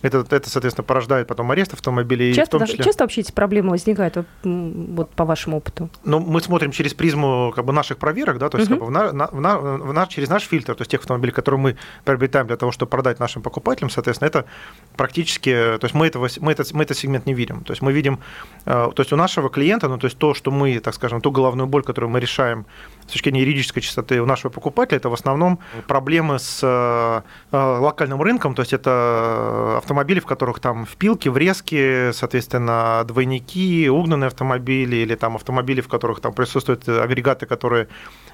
это, 0.02 0.26
это, 0.30 0.50
соответственно, 0.50 0.84
порождает 0.84 1.28
потом 1.28 1.52
арест 1.52 1.74
автомобилей. 1.74 2.34
Часто, 2.34 2.58
в 2.58 2.60
том 2.60 2.68
числе... 2.68 2.84
часто 2.84 3.04
вообще 3.04 3.22
эти 3.22 3.32
проблемы 3.32 3.72
возникают, 3.72 4.18
вот 4.44 5.10
по 5.12 5.26
вашему 5.26 5.58
опыту? 5.58 5.90
Ну, 6.04 6.20
мы 6.20 6.42
смотрим 6.42 6.72
через 6.72 6.94
призму 6.94 7.52
как 7.56 7.66
бы, 7.66 7.74
наших 7.74 7.98
проверок, 7.98 8.38
да, 8.38 8.50
то 8.50 8.58
есть 8.58 8.70
uh-huh. 8.70 8.74
как 8.74 8.80
бы, 8.80 8.86
в 8.88 8.92
на, 8.92 9.12
на, 9.12 9.58
в 9.58 9.94
на, 9.94 10.08
через 10.08 10.30
наш 10.30 10.44
фильтр, 10.44 10.76
то 10.76 10.82
есть 10.82 10.92
тех 10.92 11.02
автомобилей, 11.02 11.32
которые 11.32 11.60
мы 11.60 11.78
приобретаем 12.04 12.48
для 12.48 12.58
того, 12.58 12.72
чтобы 12.72 12.90
продать 12.90 13.20
нашим 13.20 13.42
покупателям, 13.42 13.90
соответственно, 13.90 14.28
это 14.28 14.46
практически, 14.96 15.52
то 15.52 15.84
есть 15.84 15.96
мы, 15.96 16.08
этого, 16.08 16.28
мы, 16.40 16.52
этот, 16.52 16.72
мы 16.74 16.84
этот 16.84 16.98
сегмент 16.98 17.26
не 17.26 17.34
видим. 17.34 17.64
То 17.64 17.72
есть 17.72 17.82
мы 17.82 17.94
видим, 17.94 18.15
э, 18.66 18.90
то 18.96 19.02
есть 19.02 19.14
у 19.14 19.16
нашего 19.16 19.50
клиента, 19.50 19.88
ну, 19.88 19.98
то 19.98 20.06
есть 20.06 20.18
то, 20.18 20.34
что 20.34 20.52
мы, 20.52 20.80
так 20.80 20.94
скажем, 20.94 21.22
ту 21.22 21.32
головную 21.32 21.68
боль, 21.68 21.84
которую 21.84 22.10
мы 22.10 22.20
решаем 22.20 22.66
с 23.08 23.12
точки 23.12 23.30
зрения 23.30 23.42
юридической 23.42 23.82
чистоты 23.82 24.22
у 24.22 24.26
нашего 24.26 24.52
покупателя, 24.52 24.98
это 24.98 25.10
в 25.10 25.14
основном 25.14 25.60
проблемы 25.88 26.40
с 26.40 26.60
э, 26.64 27.22
э, 27.52 27.58
локальным 27.58 28.22
рынком, 28.22 28.56
то 28.56 28.62
есть 28.62 28.74
это 28.74 29.78
автомобили, 29.78 30.20
в 30.20 30.26
которых 30.26 30.60
там 30.60 30.86
впилки, 30.86 31.30
врезки, 31.30 32.12
соответственно, 32.12 33.04
двойники, 33.06 33.90
угнанные 33.90 34.28
автомобили 34.28 34.98
или 34.98 35.16
там 35.16 35.36
автомобили, 35.36 35.82
в 35.82 35.88
которых 35.88 36.20
там 36.20 36.34
присутствуют 36.34 36.88
агрегаты, 36.88 37.46
которые 37.46 37.88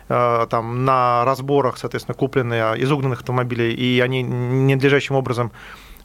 там 0.08 0.84
на 0.84 1.24
разборах, 1.24 1.78
соответственно, 1.78 2.16
купленные 2.16 2.78
из 2.78 2.92
угнанных 2.92 3.20
автомобилей, 3.20 3.74
и 3.74 4.02
они 4.02 4.24
ненадлежащим 4.24 5.16
образом 5.16 5.52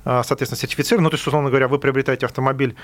соответственно, 0.04 0.56
сертифицирован. 0.56 1.02
Ну, 1.02 1.10
то 1.10 1.14
есть, 1.14 1.26
условно 1.26 1.48
говоря, 1.48 1.66
вы 1.66 1.80
приобретаете 1.80 2.26
автомобиль, 2.26 2.76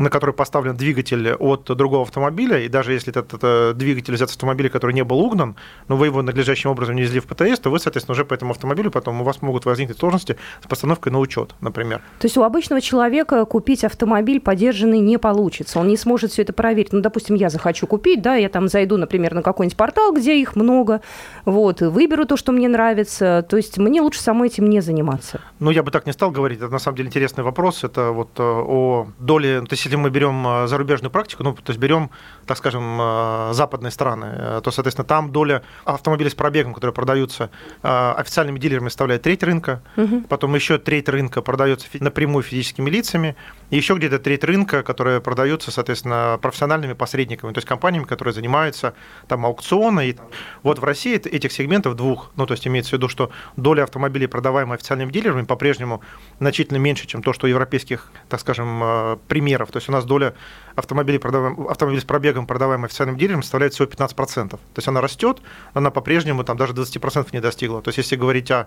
на 0.00 0.08
который 0.08 0.34
поставлен 0.34 0.76
двигатель 0.76 1.32
от 1.34 1.64
другого 1.64 2.02
автомобиля, 2.02 2.58
и 2.58 2.68
даже 2.68 2.94
если 2.94 3.10
этот, 3.10 3.34
этот 3.34 3.76
двигатель 3.76 4.14
взят 4.14 4.30
с 4.30 4.32
автомобиля, 4.32 4.70
который 4.70 4.92
не 4.92 5.04
был 5.04 5.20
угнан, 5.20 5.56
но 5.88 5.96
вы 5.96 6.06
его 6.06 6.22
надлежащим 6.22 6.70
образом 6.70 6.96
не 6.96 7.02
везли 7.02 7.20
в 7.20 7.26
ПТС, 7.26 7.58
то 7.60 7.70
вы, 7.70 7.78
соответственно, 7.78 8.14
уже 8.14 8.24
по 8.24 8.32
этому 8.32 8.52
автомобилю 8.52 8.90
потом 8.90 9.20
у 9.20 9.24
вас 9.24 9.42
могут 9.42 9.66
возникнуть 9.66 9.98
сложности 9.98 10.38
с 10.64 10.66
постановкой 10.66 11.12
на 11.12 11.18
учет, 11.18 11.54
например. 11.60 12.00
То 12.18 12.26
есть 12.26 12.38
у 12.38 12.42
обычного 12.42 12.80
человека 12.80 13.44
купить 13.44 13.84
автомобиль 13.84 14.40
поддержанный 14.40 15.00
не 15.00 15.18
получится, 15.18 15.78
он 15.78 15.88
не 15.88 15.98
сможет 15.98 16.32
все 16.32 16.42
это 16.42 16.54
проверить. 16.54 16.94
Ну, 16.94 17.00
допустим, 17.00 17.36
я 17.36 17.50
захочу 17.50 17.86
купить, 17.86 18.22
да, 18.22 18.36
я 18.36 18.48
там 18.48 18.68
зайду, 18.68 18.96
например, 18.96 19.34
на 19.34 19.42
какой-нибудь 19.42 19.76
портал, 19.76 20.14
где 20.14 20.40
их 20.40 20.56
много, 20.56 21.02
вот, 21.44 21.82
и 21.82 21.84
выберу 21.84 22.24
то, 22.24 22.38
что 22.38 22.52
мне 22.52 22.68
нравится. 22.68 23.44
То 23.46 23.58
есть 23.58 23.76
мне 23.76 24.00
лучше 24.00 24.22
самой 24.22 24.48
этим 24.48 24.70
не 24.70 24.80
заниматься. 24.80 25.42
Ну, 25.58 25.70
я 25.70 25.82
бы 25.82 25.90
так 25.90 26.06
не 26.06 26.12
стал 26.12 26.30
говорить 26.30 26.60
на 26.60 26.78
самом 26.78 26.96
деле 26.96 27.08
интересный 27.08 27.44
вопрос. 27.44 27.84
Это 27.84 28.12
вот 28.12 28.30
э, 28.38 28.42
о 28.42 29.08
доле, 29.18 29.60
то 29.60 29.72
есть 29.72 29.89
если 29.90 29.96
мы 29.96 30.10
берем 30.10 30.46
э, 30.46 30.66
зарубежную 30.68 31.10
практику, 31.10 31.42
ну, 31.42 31.52
то 31.52 31.70
есть 31.70 31.80
берем 31.80 32.10
так 32.50 32.58
скажем, 32.58 32.98
э, 33.00 33.50
западные 33.52 33.92
страны, 33.92 34.26
э, 34.36 34.60
то, 34.64 34.72
соответственно, 34.72 35.06
там 35.06 35.30
доля 35.30 35.62
автомобилей 35.84 36.30
с 36.30 36.34
пробегом, 36.34 36.74
которые 36.74 36.92
продаются 36.92 37.48
э, 37.84 38.14
официальными 38.16 38.58
дилерами, 38.58 38.88
составляет 38.88 39.22
треть 39.22 39.44
рынка, 39.44 39.84
угу. 39.96 40.22
потом 40.22 40.56
еще 40.56 40.78
треть 40.78 41.08
рынка 41.08 41.42
продается 41.42 41.86
напрямую 42.00 42.42
физическими 42.42 42.90
лицами, 42.90 43.36
и 43.70 43.76
еще 43.76 43.94
где-то 43.94 44.18
треть 44.18 44.42
рынка, 44.42 44.82
которые 44.82 45.20
продаются, 45.20 45.70
соответственно, 45.70 46.40
профессиональными 46.42 46.94
посредниками, 46.94 47.52
то 47.52 47.58
есть 47.58 47.68
компаниями, 47.68 48.02
которые 48.02 48.34
занимаются 48.34 48.94
там 49.28 49.46
аукционы. 49.46 50.08
И, 50.08 50.16
вот 50.64 50.80
в 50.80 50.84
России 50.84 51.14
этих 51.14 51.52
сегментов 51.52 51.94
двух, 51.94 52.32
ну, 52.34 52.46
то 52.46 52.54
есть 52.54 52.66
имеется 52.66 52.90
в 52.90 52.92
виду, 52.94 53.08
что 53.08 53.30
доля 53.56 53.84
автомобилей, 53.84 54.26
продаваемых 54.26 54.80
официальными 54.80 55.12
дилерами, 55.12 55.44
по-прежнему 55.44 56.02
значительно 56.40 56.78
меньше, 56.78 57.06
чем 57.06 57.22
то, 57.22 57.32
что 57.32 57.46
у 57.46 57.48
европейских, 57.48 58.10
так 58.28 58.40
скажем, 58.40 59.20
примеров. 59.28 59.70
То 59.70 59.76
есть 59.76 59.88
у 59.88 59.92
нас 59.92 60.04
доля 60.04 60.34
автомобилей, 60.80 61.18
продаваем, 61.18 61.68
автомобилей 61.68 62.00
с 62.00 62.04
пробегом, 62.04 62.46
продаваемых 62.46 62.90
официальным 62.90 63.16
дилером, 63.16 63.42
составляет 63.42 63.74
всего 63.74 63.86
15%. 63.86 64.48
То 64.48 64.58
есть 64.76 64.88
она 64.88 65.00
растет, 65.00 65.38
она 65.72 65.90
по-прежнему 65.90 66.44
там 66.44 66.56
даже 66.56 66.72
20% 66.72 67.28
не 67.32 67.40
достигла. 67.40 67.82
То 67.82 67.88
есть 67.88 67.98
если 67.98 68.16
говорить 68.16 68.50
о 68.50 68.66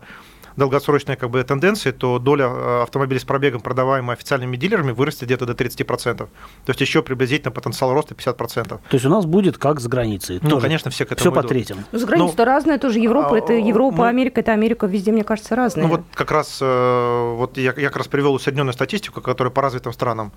долгосрочной 0.56 1.16
как 1.16 1.30
бы, 1.30 1.44
тенденции, 1.44 1.92
то 1.92 2.20
доля 2.20 2.46
э, 2.46 2.82
автомобилей 2.84 3.20
с 3.20 3.26
пробегом, 3.26 3.62
продаваемых 3.62 4.18
официальными 4.18 4.58
дилерами, 4.58 4.92
вырастет 4.92 5.24
где-то 5.24 5.46
до 5.46 5.54
30%. 5.54 6.16
То 6.18 6.30
есть 6.68 6.82
еще 6.82 7.02
приблизительно 7.02 7.52
потенциал 7.52 7.94
роста 7.94 8.14
50%. 8.14 8.68
То 8.68 8.80
есть 8.92 9.06
у 9.06 9.10
нас 9.10 9.26
будет 9.26 9.58
как 9.58 9.80
с 9.80 9.88
границей. 9.88 10.40
Ну, 10.42 10.50
тоже. 10.50 10.62
конечно, 10.62 10.92
все 10.92 11.06
к 11.06 11.12
этому 11.12 11.32
Все 11.32 11.42
по 11.42 11.48
третьим. 11.48 11.86
Ну, 11.92 12.00
с 12.00 12.06
границей-то 12.06 12.46
ну, 12.46 12.52
разная 12.52 12.78
тоже. 12.78 13.00
Европа, 13.00 13.36
а, 13.36 13.38
это 13.38 13.54
Европа, 13.54 13.98
мы, 13.98 14.08
Америка, 14.10 14.42
это 14.42 14.54
Америка. 14.54 14.86
Везде, 14.86 15.12
мне 15.12 15.24
кажется, 15.24 15.56
разные. 15.56 15.88
Ну 15.88 15.90
вот 15.90 16.02
как 16.14 16.32
раз, 16.32 16.60
э, 16.62 17.34
вот 17.36 17.58
я, 17.58 17.74
я 17.78 17.88
как 17.88 17.98
раз 17.98 18.08
привел 18.08 18.34
усредненную 18.34 18.74
статистику, 18.74 19.22
которая 19.22 19.52
по 19.52 19.62
развитым 19.62 19.94
странам 19.94 20.32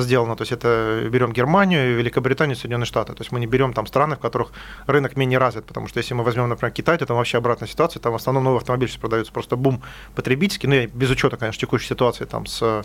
сделано. 0.00 0.36
То 0.36 0.42
есть 0.42 0.52
это 0.52 1.08
берем 1.10 1.32
Германию, 1.32 1.96
Великобританию, 1.96 2.56
Соединенные 2.56 2.86
Штаты. 2.86 3.12
То 3.12 3.20
есть 3.20 3.32
мы 3.32 3.40
не 3.40 3.46
берем 3.46 3.72
там 3.72 3.86
страны, 3.86 4.16
в 4.16 4.18
которых 4.18 4.52
рынок 4.86 5.16
менее 5.16 5.38
развит, 5.38 5.64
потому 5.64 5.88
что 5.88 5.98
если 5.98 6.14
мы 6.14 6.24
возьмем, 6.24 6.48
например, 6.48 6.72
Китай, 6.72 6.98
то 6.98 7.06
там 7.06 7.16
вообще 7.16 7.38
обратная 7.38 7.68
ситуация, 7.68 8.00
там 8.00 8.12
в 8.12 8.16
основном 8.16 8.44
новые 8.44 8.58
автомобили 8.58 8.88
сейчас 8.88 9.00
продаются, 9.00 9.32
просто 9.32 9.56
бум 9.56 9.82
потребительский, 10.14 10.66
ну, 10.66 10.86
без 10.86 11.10
учета, 11.10 11.36
конечно, 11.36 11.60
текущей 11.60 11.88
ситуации 11.88 12.24
там 12.24 12.46
с 12.46 12.84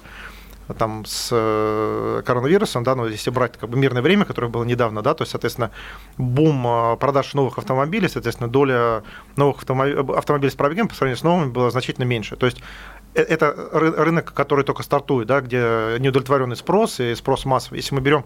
там 0.74 1.06
с 1.06 1.30
э, 1.32 2.22
коронавирусом, 2.25 2.84
да, 2.84 2.96
но 2.96 3.08
если 3.08 3.30
брать 3.30 3.58
как 3.58 3.70
бы 3.70 3.77
мирное 3.77 4.01
время, 4.01 4.25
которое 4.25 4.48
было 4.48 4.63
недавно, 4.63 5.04
да, 5.04 5.13
то 5.13 5.22
есть, 5.22 5.32
соответственно, 5.32 5.72
бум 6.18 6.65
э, 6.65 6.98
продаж 6.98 7.34
новых 7.36 7.60
автомобилей, 7.60 8.10
соответственно, 8.10 8.50
доля 8.50 9.04
новых 9.36 9.63
автомобилей 9.63 10.50
с 10.50 10.56
пробегом 10.56 10.88
по 10.88 10.96
сравнению 10.96 11.20
с 11.20 11.24
новыми 11.24 11.51
была 11.51 11.70
значительно 11.70 12.06
меньше. 12.06 12.36
То 12.36 12.48
есть 12.48 12.58
Э, 12.60 12.94
это 13.22 13.55
рынок, 13.72 14.34
который 14.34 14.63
только 14.63 14.84
стартует, 14.84 15.27
да, 15.27 15.41
где 15.41 15.98
неудовлетворенный 16.00 16.55
спрос 16.55 17.00
и 17.00 17.15
спрос 17.15 17.45
массовый. 17.45 17.79
Если 17.79 17.95
мы 17.95 18.01
берем 18.01 18.25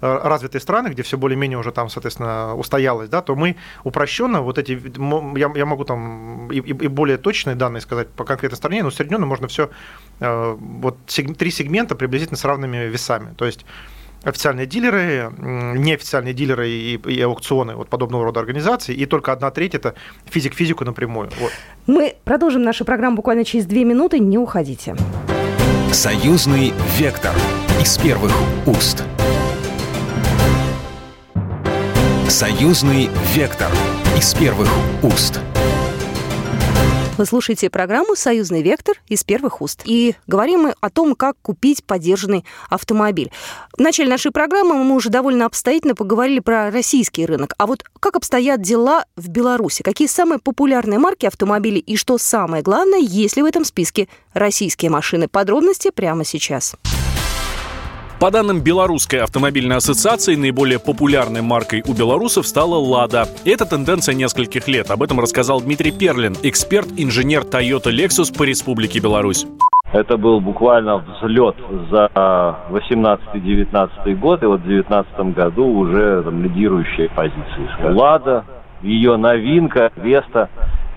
э, 0.00 0.20
развитые 0.22 0.60
страны, 0.60 0.88
где 0.88 1.02
все 1.02 1.16
более-менее 1.16 1.58
уже 1.58 1.72
там, 1.72 1.88
соответственно, 1.88 2.54
устоялось, 2.54 3.08
да, 3.08 3.22
то 3.22 3.34
мы 3.34 3.56
упрощенно 3.84 4.42
вот 4.42 4.58
эти, 4.58 4.72
я, 5.38 5.52
я 5.54 5.66
могу 5.66 5.84
там 5.84 6.50
и, 6.52 6.58
и 6.58 6.88
более 6.88 7.16
точные 7.16 7.56
данные 7.56 7.80
сказать 7.80 8.08
по 8.08 8.24
конкретной 8.24 8.56
стране, 8.56 8.82
но 8.82 8.88
усредненно 8.88 9.26
можно 9.26 9.48
все, 9.48 9.70
э, 10.20 10.56
вот 10.58 10.96
три 11.06 11.50
сегмента 11.50 11.94
приблизительно 11.94 12.36
с 12.36 12.44
равными 12.44 12.76
весами. 12.88 13.34
То 13.36 13.46
есть 13.46 13.64
официальные 14.26 14.66
дилеры, 14.66 15.32
неофициальные 15.38 16.34
дилеры 16.34 16.68
и, 16.68 16.96
и 16.96 17.20
аукционы 17.22 17.76
вот 17.76 17.88
подобного 17.88 18.24
рода 18.24 18.40
организаций, 18.40 18.94
и 18.94 19.06
только 19.06 19.32
одна 19.32 19.50
треть 19.50 19.74
это 19.74 19.94
физик 20.28 20.54
физику 20.54 20.84
напрямую. 20.84 21.30
Вот. 21.40 21.52
Мы 21.86 22.16
продолжим 22.24 22.62
нашу 22.62 22.84
программу 22.84 23.16
буквально 23.16 23.44
через 23.44 23.66
две 23.66 23.84
минуты, 23.84 24.18
не 24.18 24.36
уходите. 24.36 24.96
Союзный 25.92 26.72
вектор 26.98 27.34
из 27.80 27.96
первых 27.98 28.32
уст. 28.66 29.04
Союзный 32.28 33.08
вектор 33.32 33.70
из 34.18 34.34
первых 34.34 34.68
уст. 35.02 35.40
Вы 37.18 37.24
слушаете 37.24 37.70
программу 37.70 38.14
«Союзный 38.14 38.60
вектор» 38.60 38.96
из 39.08 39.24
первых 39.24 39.62
уст. 39.62 39.80
И 39.86 40.14
говорим 40.26 40.64
мы 40.64 40.74
о 40.82 40.90
том, 40.90 41.14
как 41.14 41.36
купить 41.40 41.82
поддержанный 41.82 42.44
автомобиль. 42.68 43.32
В 43.72 43.80
начале 43.80 44.10
нашей 44.10 44.32
программы 44.32 44.84
мы 44.84 44.94
уже 44.94 45.08
довольно 45.08 45.46
обстоятельно 45.46 45.94
поговорили 45.94 46.40
про 46.40 46.70
российский 46.70 47.24
рынок. 47.24 47.54
А 47.56 47.66
вот 47.66 47.84
как 48.00 48.16
обстоят 48.16 48.60
дела 48.60 49.06
в 49.16 49.28
Беларуси? 49.28 49.82
Какие 49.82 50.08
самые 50.08 50.40
популярные 50.40 50.98
марки 50.98 51.24
автомобилей 51.24 51.80
и 51.80 51.96
что 51.96 52.18
самое 52.18 52.62
главное, 52.62 52.98
есть 52.98 53.36
ли 53.36 53.42
в 53.42 53.46
этом 53.46 53.64
списке 53.64 54.08
российские 54.34 54.90
машины? 54.90 55.26
Подробности 55.26 55.90
прямо 55.90 56.22
сейчас. 56.22 56.76
По 58.18 58.30
данным 58.30 58.62
Белорусской 58.62 59.20
автомобильной 59.20 59.76
ассоциации, 59.76 60.36
наиболее 60.36 60.78
популярной 60.78 61.42
маркой 61.42 61.82
у 61.86 61.92
белорусов 61.92 62.46
стала 62.46 62.76
«Лада». 62.76 63.26
Это 63.44 63.66
тенденция 63.66 64.14
нескольких 64.14 64.68
лет. 64.68 64.90
Об 64.90 65.02
этом 65.02 65.20
рассказал 65.20 65.60
Дмитрий 65.60 65.90
Перлин, 65.90 66.34
эксперт-инженер 66.42 67.42
Toyota 67.42 67.92
Lexus 67.92 68.34
по 68.34 68.44
Республике 68.44 69.00
Беларусь. 69.00 69.46
Это 69.92 70.16
был 70.16 70.40
буквально 70.40 70.96
взлет 70.96 71.56
за 71.90 72.08
18-19 72.70 74.14
год, 74.14 74.42
и 74.42 74.46
вот 74.46 74.60
в 74.60 74.64
2019 74.64 75.34
году 75.36 75.66
уже 75.66 76.22
там, 76.22 76.42
лидирующие 76.42 77.10
позиции. 77.10 77.92
«Лада», 77.92 78.46
ее 78.80 79.18
новинка, 79.18 79.92
«Веста», 79.96 80.48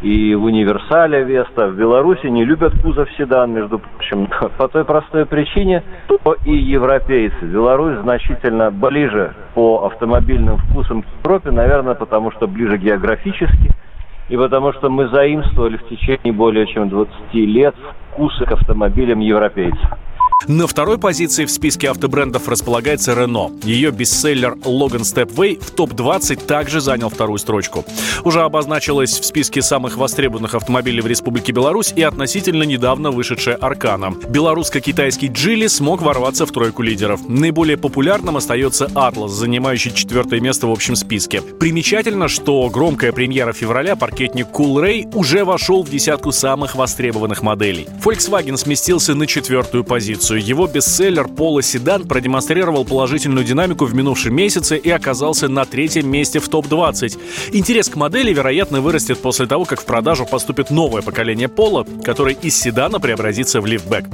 и 0.01 0.34
в 0.36 0.46
универсале 0.46 1.24
Веста. 1.24 1.68
В 1.68 1.75
Беларуси 1.75 2.27
не 2.27 2.46
любят 2.46 2.74
кузов 2.82 3.10
седан, 3.18 3.51
между 3.51 3.79
прочим, 3.79 4.27
по 4.58 4.68
той 4.68 4.86
простой 4.86 5.25
причине, 5.25 5.84
что 6.06 6.36
и 6.46 6.56
европейцы. 6.56 7.46
Беларусь 7.46 7.98
значительно 8.00 8.72
ближе 8.72 9.34
по 9.53 9.86
автомобильным 9.86 10.58
вкусам 10.58 11.03
к 11.03 11.06
Европе, 11.24 11.51
наверное, 11.51 11.96
потому 11.96 12.32
что 12.32 12.48
ближе 12.48 12.77
географически, 12.77 13.72
и 14.29 14.38
потому 14.38 14.74
что 14.74 14.89
мы 14.89 15.08
заимствовали 15.10 15.77
в 15.77 15.88
течение 15.88 16.34
более 16.34 16.68
чем 16.68 16.89
20 16.89 17.34
лет 17.34 17.75
вкусы 18.12 18.46
к 18.46 18.51
автомобилям 18.51 19.20
европейцев. 19.20 19.89
На 20.48 20.67
второй 20.67 20.98
позиции 20.98 21.43
в 21.43 21.51
списке 21.51 21.89
автобрендов 21.89 22.48
располагается 22.48 23.12
Renault. 23.12 23.65
Ее 23.65 23.91
бестселлер 23.91 24.53
Logan 24.53 25.01
Stepway 25.01 25.62
в 25.62 25.72
топ-20 25.72 26.46
также 26.46 26.79
занял 26.79 27.10
вторую 27.10 27.39
строчку. 27.39 27.84
Уже 28.24 28.41
обозначилась 28.41 29.19
в 29.19 29.25
списке 29.25 29.62
самых 29.62 29.98
востребованных 29.98 30.55
автомобилей 30.55 31.01
в 31.01 31.08
Республике 31.08 31.51
Беларусь 31.51 31.93
и 31.93 32.03
относительно 32.03 32.63
недавно 32.63 33.12
вышедшая 33.12 33.58
Аркана. 33.58 34.12
Белорусско-китайский 34.29 35.27
Джили 35.27 35.67
смог 35.67 36.01
ворваться 36.01 36.46
в 36.46 36.51
тройку 36.51 36.84
лидеров. 36.84 37.19
Наиболее 37.27 37.75
популярным 37.75 38.38
остается 38.38 38.86
Atlas, 38.86 39.27
занимающий 39.27 39.93
четвертое 39.93 40.39
место 40.39 40.67
в 40.67 40.72
общем 40.72 40.96
списке. 40.96 41.41
Примечательно, 41.41 42.29
что 42.29 42.67
громкая 42.69 43.12
премьера 43.12 43.51
февраля 43.51 43.98
паркетник 43.98 44.48
Cool 44.48 44.81
Ray 44.81 45.15
уже 45.15 45.43
вошел 45.43 45.84
в 45.84 45.89
десятку 45.89 46.31
самых 46.31 46.75
востребованных 46.75 47.43
моделей. 47.43 47.88
Volkswagen 48.01 48.55
сместился 48.55 49.15
на 49.15 49.27
четвертую 49.27 49.84
позицию 49.84 50.28
информацию, 50.29 50.41
его 50.41 50.67
бестселлер 50.67 51.27
«Поло 51.27 51.62
Седан» 51.62 52.07
продемонстрировал 52.07 52.86
положительную 52.86 53.45
динамику 53.45 53.86
в 53.86 53.93
минувшем 53.93 54.36
месяце 54.36 54.77
и 54.77 54.89
оказался 54.89 55.48
на 55.48 55.65
третьем 55.65 56.09
месте 56.09 56.39
в 56.39 56.50
топ-20. 56.50 57.17
Интерес 57.53 57.89
к 57.89 57.95
модели, 57.95 58.33
вероятно, 58.33 58.81
вырастет 58.81 59.19
после 59.21 59.48
того, 59.48 59.65
как 59.65 59.81
в 59.81 59.86
продажу 59.86 60.25
поступит 60.25 60.69
новое 60.69 61.01
поколение 61.01 61.48
Поло, 61.48 61.86
который 62.03 62.38
из 62.41 62.55
седана 62.59 63.00
преобразится 63.00 63.62
в 63.62 63.65
лифтбэк. 63.65 64.05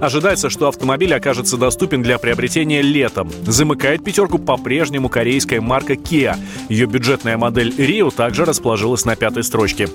Ожидается, 0.00 0.50
что 0.50 0.68
автомобиль 0.68 1.14
окажется 1.14 1.56
доступен 1.56 2.02
для 2.02 2.18
приобретения 2.18 2.82
летом. 2.82 3.30
Замыкает 3.46 4.04
пятерку 4.04 4.38
по-прежнему 4.38 5.08
корейская 5.08 5.60
марка 5.60 5.94
Kia. 5.94 6.36
Ее 6.68 6.86
бюджетная 6.86 7.36
модель 7.36 7.74
Rio 7.76 8.14
также 8.14 8.44
расположилась 8.44 9.04
на 9.04 9.16
пятой 9.16 9.42
строчке. 9.42 9.88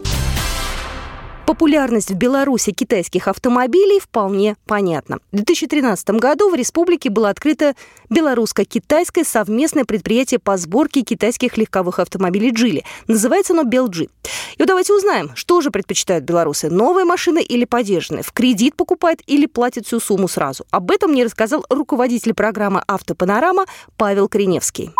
Популярность 1.48 2.12
в 2.12 2.16
Беларуси 2.16 2.74
китайских 2.74 3.30
автомобилей 3.30 4.01
вполне 4.01 4.58
понятна. 4.66 5.20
В 5.32 5.38
2013 5.38 6.10
году 6.10 6.50
в 6.50 6.56
республике 6.56 7.10
было 7.10 7.30
открыто 7.30 7.74
белорусско-китайское 8.10 9.24
совместное 9.24 9.86
предприятие 9.86 10.42
по 10.42 10.58
сборке 10.58 11.04
китайских 11.04 11.56
легковых 11.56 12.00
автомобилей 12.00 12.51
«Джили». 12.51 12.84
Называется 13.08 13.54
оно 13.54 13.63
«Белджи». 13.63 14.10
И 14.58 14.66
давайте 14.66 14.94
узнаем, 14.94 15.32
что 15.36 15.62
же 15.62 15.72
предпочитают 15.72 16.25
белорусы– 16.25 16.70
новые 16.70 17.06
машины 17.06 17.42
или 17.42 17.63
подержанные? 17.63 18.24
В 18.24 18.34
кредит 18.34 18.75
покупают 18.75 19.22
или 19.25 19.46
платят 19.46 19.88
всю 19.88 20.01
сумму 20.01 20.27
сразу? 20.27 20.66
Об 20.70 20.92
этом 20.92 21.12
мне 21.12 21.24
рассказал 21.24 21.66
руководитель 21.70 22.34
программы 22.34 22.84
«Автопанорама» 22.89 23.68
Павел 23.96 24.27
Криневский 24.27 24.92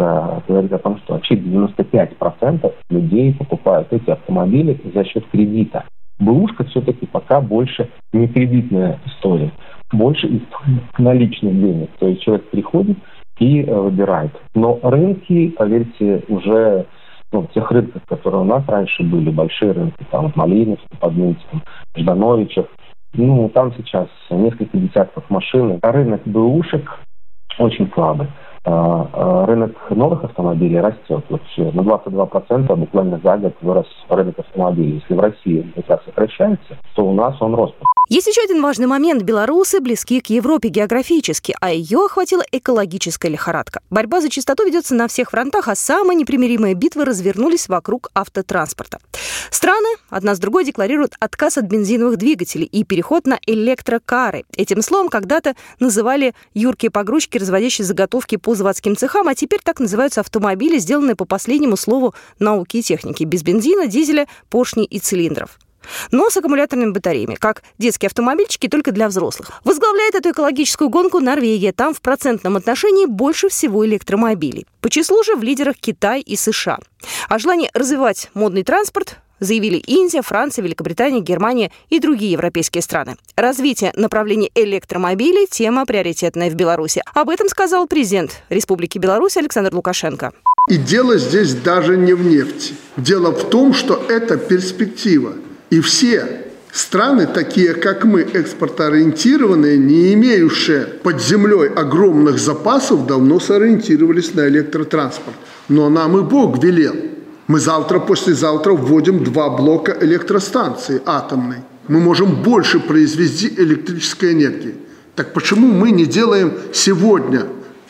статистика 0.00 0.42
говорит 0.48 0.72
о 0.72 0.78
том, 0.78 0.98
что 0.98 1.14
вообще 1.14 1.34
95% 1.34 2.72
людей 2.90 3.34
покупают 3.34 3.92
эти 3.92 4.10
автомобили 4.10 4.80
за 4.94 5.04
счет 5.04 5.24
кредита. 5.30 5.84
Бэушка 6.18 6.64
все-таки 6.64 7.06
пока 7.06 7.40
больше 7.40 7.88
не 8.12 8.28
кредитная 8.28 8.98
история, 9.06 9.52
больше 9.92 10.28
наличных 10.98 11.54
денег. 11.54 11.90
То 11.98 12.08
есть 12.08 12.22
человек 12.22 12.50
приходит 12.50 12.98
и 13.38 13.62
э, 13.62 13.74
выбирает. 13.74 14.32
Но 14.54 14.78
рынки, 14.82 15.48
поверьте, 15.48 16.24
уже 16.28 16.86
ну, 17.32 17.48
тех 17.54 17.70
рынках, 17.70 18.02
которые 18.06 18.42
у 18.42 18.44
нас 18.44 18.64
раньше 18.66 19.02
были, 19.02 19.30
большие 19.30 19.72
рынки, 19.72 20.04
там, 20.10 20.32
Малиновский, 20.34 20.98
Подмынском, 20.98 21.62
Ждановичев, 21.96 22.66
ну, 23.14 23.48
там 23.48 23.72
сейчас 23.76 24.08
несколько 24.30 24.76
десятков 24.76 25.28
машин. 25.30 25.78
А 25.82 25.92
рынок 25.92 26.20
бэушек 26.26 27.00
очень 27.58 27.90
слабый. 27.94 28.28
А, 28.64 29.46
рынок 29.46 29.72
новых 29.90 30.24
автомобилей 30.24 30.80
растет. 30.80 31.24
Вот 31.30 31.40
на 31.56 31.80
22% 31.80 32.76
буквально 32.76 33.18
за 33.24 33.36
год 33.38 33.54
вырос 33.62 33.86
рынок 34.08 34.38
автомобилей. 34.38 35.00
Если 35.02 35.14
в 35.14 35.20
России 35.20 35.72
это 35.76 36.00
сокращается, 36.04 36.76
то 36.94 37.06
у 37.06 37.14
нас 37.14 37.40
он 37.40 37.54
рос. 37.54 37.74
Есть 38.10 38.26
еще 38.26 38.42
один 38.42 38.60
важный 38.60 38.88
момент. 38.88 39.22
Белорусы 39.22 39.78
близки 39.78 40.20
к 40.20 40.30
Европе 40.30 40.68
географически, 40.68 41.54
а 41.60 41.72
ее 41.72 42.06
охватила 42.06 42.42
экологическая 42.50 43.28
лихорадка. 43.28 43.82
Борьба 43.88 44.20
за 44.20 44.28
чистоту 44.28 44.66
ведется 44.66 44.96
на 44.96 45.06
всех 45.06 45.30
фронтах, 45.30 45.68
а 45.68 45.76
самые 45.76 46.16
непримиримые 46.16 46.74
битвы 46.74 47.04
развернулись 47.04 47.68
вокруг 47.68 48.10
автотранспорта. 48.12 48.98
Страны 49.52 49.86
одна 50.08 50.34
с 50.34 50.40
другой 50.40 50.64
декларируют 50.64 51.14
отказ 51.20 51.56
от 51.56 51.66
бензиновых 51.66 52.16
двигателей 52.16 52.66
и 52.66 52.82
переход 52.82 53.28
на 53.28 53.38
электрокары. 53.46 54.44
Этим 54.56 54.82
словом 54.82 55.08
когда-то 55.08 55.54
называли 55.78 56.34
юркие 56.52 56.90
погрузчики, 56.90 57.38
разводящие 57.38 57.86
заготовки 57.86 58.34
по 58.34 58.56
заводским 58.56 58.96
цехам, 58.96 59.28
а 59.28 59.36
теперь 59.36 59.60
так 59.62 59.78
называются 59.78 60.20
автомобили, 60.20 60.78
сделанные 60.78 61.14
по 61.14 61.26
последнему 61.26 61.76
слову 61.76 62.12
науки 62.40 62.78
и 62.78 62.82
техники, 62.82 63.22
без 63.22 63.44
бензина, 63.44 63.86
дизеля, 63.86 64.26
поршней 64.48 64.84
и 64.84 64.98
цилиндров 64.98 65.60
но 66.10 66.30
с 66.30 66.36
аккумуляторными 66.36 66.92
батареями, 66.92 67.34
как 67.34 67.62
детские 67.78 68.08
автомобильчики, 68.08 68.68
только 68.68 68.92
для 68.92 69.08
взрослых. 69.08 69.50
Возглавляет 69.64 70.14
эту 70.14 70.30
экологическую 70.30 70.90
гонку 70.90 71.20
Норвегия. 71.20 71.72
Там 71.72 71.94
в 71.94 72.00
процентном 72.00 72.56
отношении 72.56 73.06
больше 73.06 73.48
всего 73.48 73.86
электромобилей. 73.86 74.66
По 74.80 74.90
числу 74.90 75.22
же 75.22 75.36
в 75.36 75.42
лидерах 75.42 75.76
Китай 75.76 76.20
и 76.20 76.36
США. 76.36 76.78
О 77.28 77.38
желании 77.38 77.70
развивать 77.74 78.30
модный 78.34 78.62
транспорт 78.62 79.18
заявили 79.40 79.76
Индия, 79.76 80.22
Франция, 80.22 80.62
Великобритания, 80.62 81.20
Германия 81.20 81.72
и 81.88 81.98
другие 81.98 82.32
европейские 82.32 82.82
страны. 82.82 83.16
Развитие 83.36 83.92
направления 83.96 84.50
электромобилей– 84.54 85.46
тема 85.50 85.86
приоритетная 85.86 86.50
в 86.50 86.54
Беларуси. 86.54 87.02
Об 87.14 87.30
этом 87.30 87.48
сказал 87.48 87.86
президент 87.86 88.42
Республики 88.50 88.98
Беларусь 88.98 89.36
Александр 89.36 89.74
Лукашенко. 89.74 90.32
И 90.68 90.76
дело 90.76 91.16
здесь 91.18 91.54
даже 91.54 91.96
не 91.96 92.12
в 92.12 92.24
нефти. 92.24 92.74
Дело 92.96 93.32
в 93.32 93.48
том, 93.48 93.72
что 93.72 93.96
это 94.08 94.36
перспектива. 94.36 95.34
И 95.70 95.80
все 95.80 96.46
страны, 96.72 97.26
такие 97.26 97.74
как 97.74 98.04
мы, 98.04 98.22
экспортоориентированные, 98.22 99.78
не 99.78 100.12
имеющие 100.14 100.80
под 100.84 101.22
землей 101.22 101.68
огромных 101.68 102.38
запасов, 102.38 103.06
давно 103.06 103.40
сориентировались 103.40 104.34
на 104.34 104.48
электротранспорт. 104.48 105.36
Но 105.68 105.88
нам 105.88 106.18
и 106.18 106.22
Бог 106.22 106.62
велел. 106.62 106.94
Мы 107.46 107.58
завтра, 107.60 107.98
послезавтра 107.98 108.72
вводим 108.72 109.24
два 109.24 109.50
блока 109.50 109.96
электростанции 110.00 111.00
атомной. 111.06 111.58
Мы 111.88 112.00
можем 112.00 112.42
больше 112.42 112.78
произвести 112.78 113.48
электрической 113.56 114.32
энергии. 114.32 114.74
Так 115.16 115.32
почему 115.32 115.66
мы 115.66 115.90
не 115.90 116.06
делаем 116.06 116.52
сегодня 116.72 117.46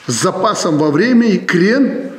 с 0.06 0.22
запасом 0.22 0.78
во 0.78 0.90
время 0.90 1.28
и 1.28 1.38
крен 1.38 2.10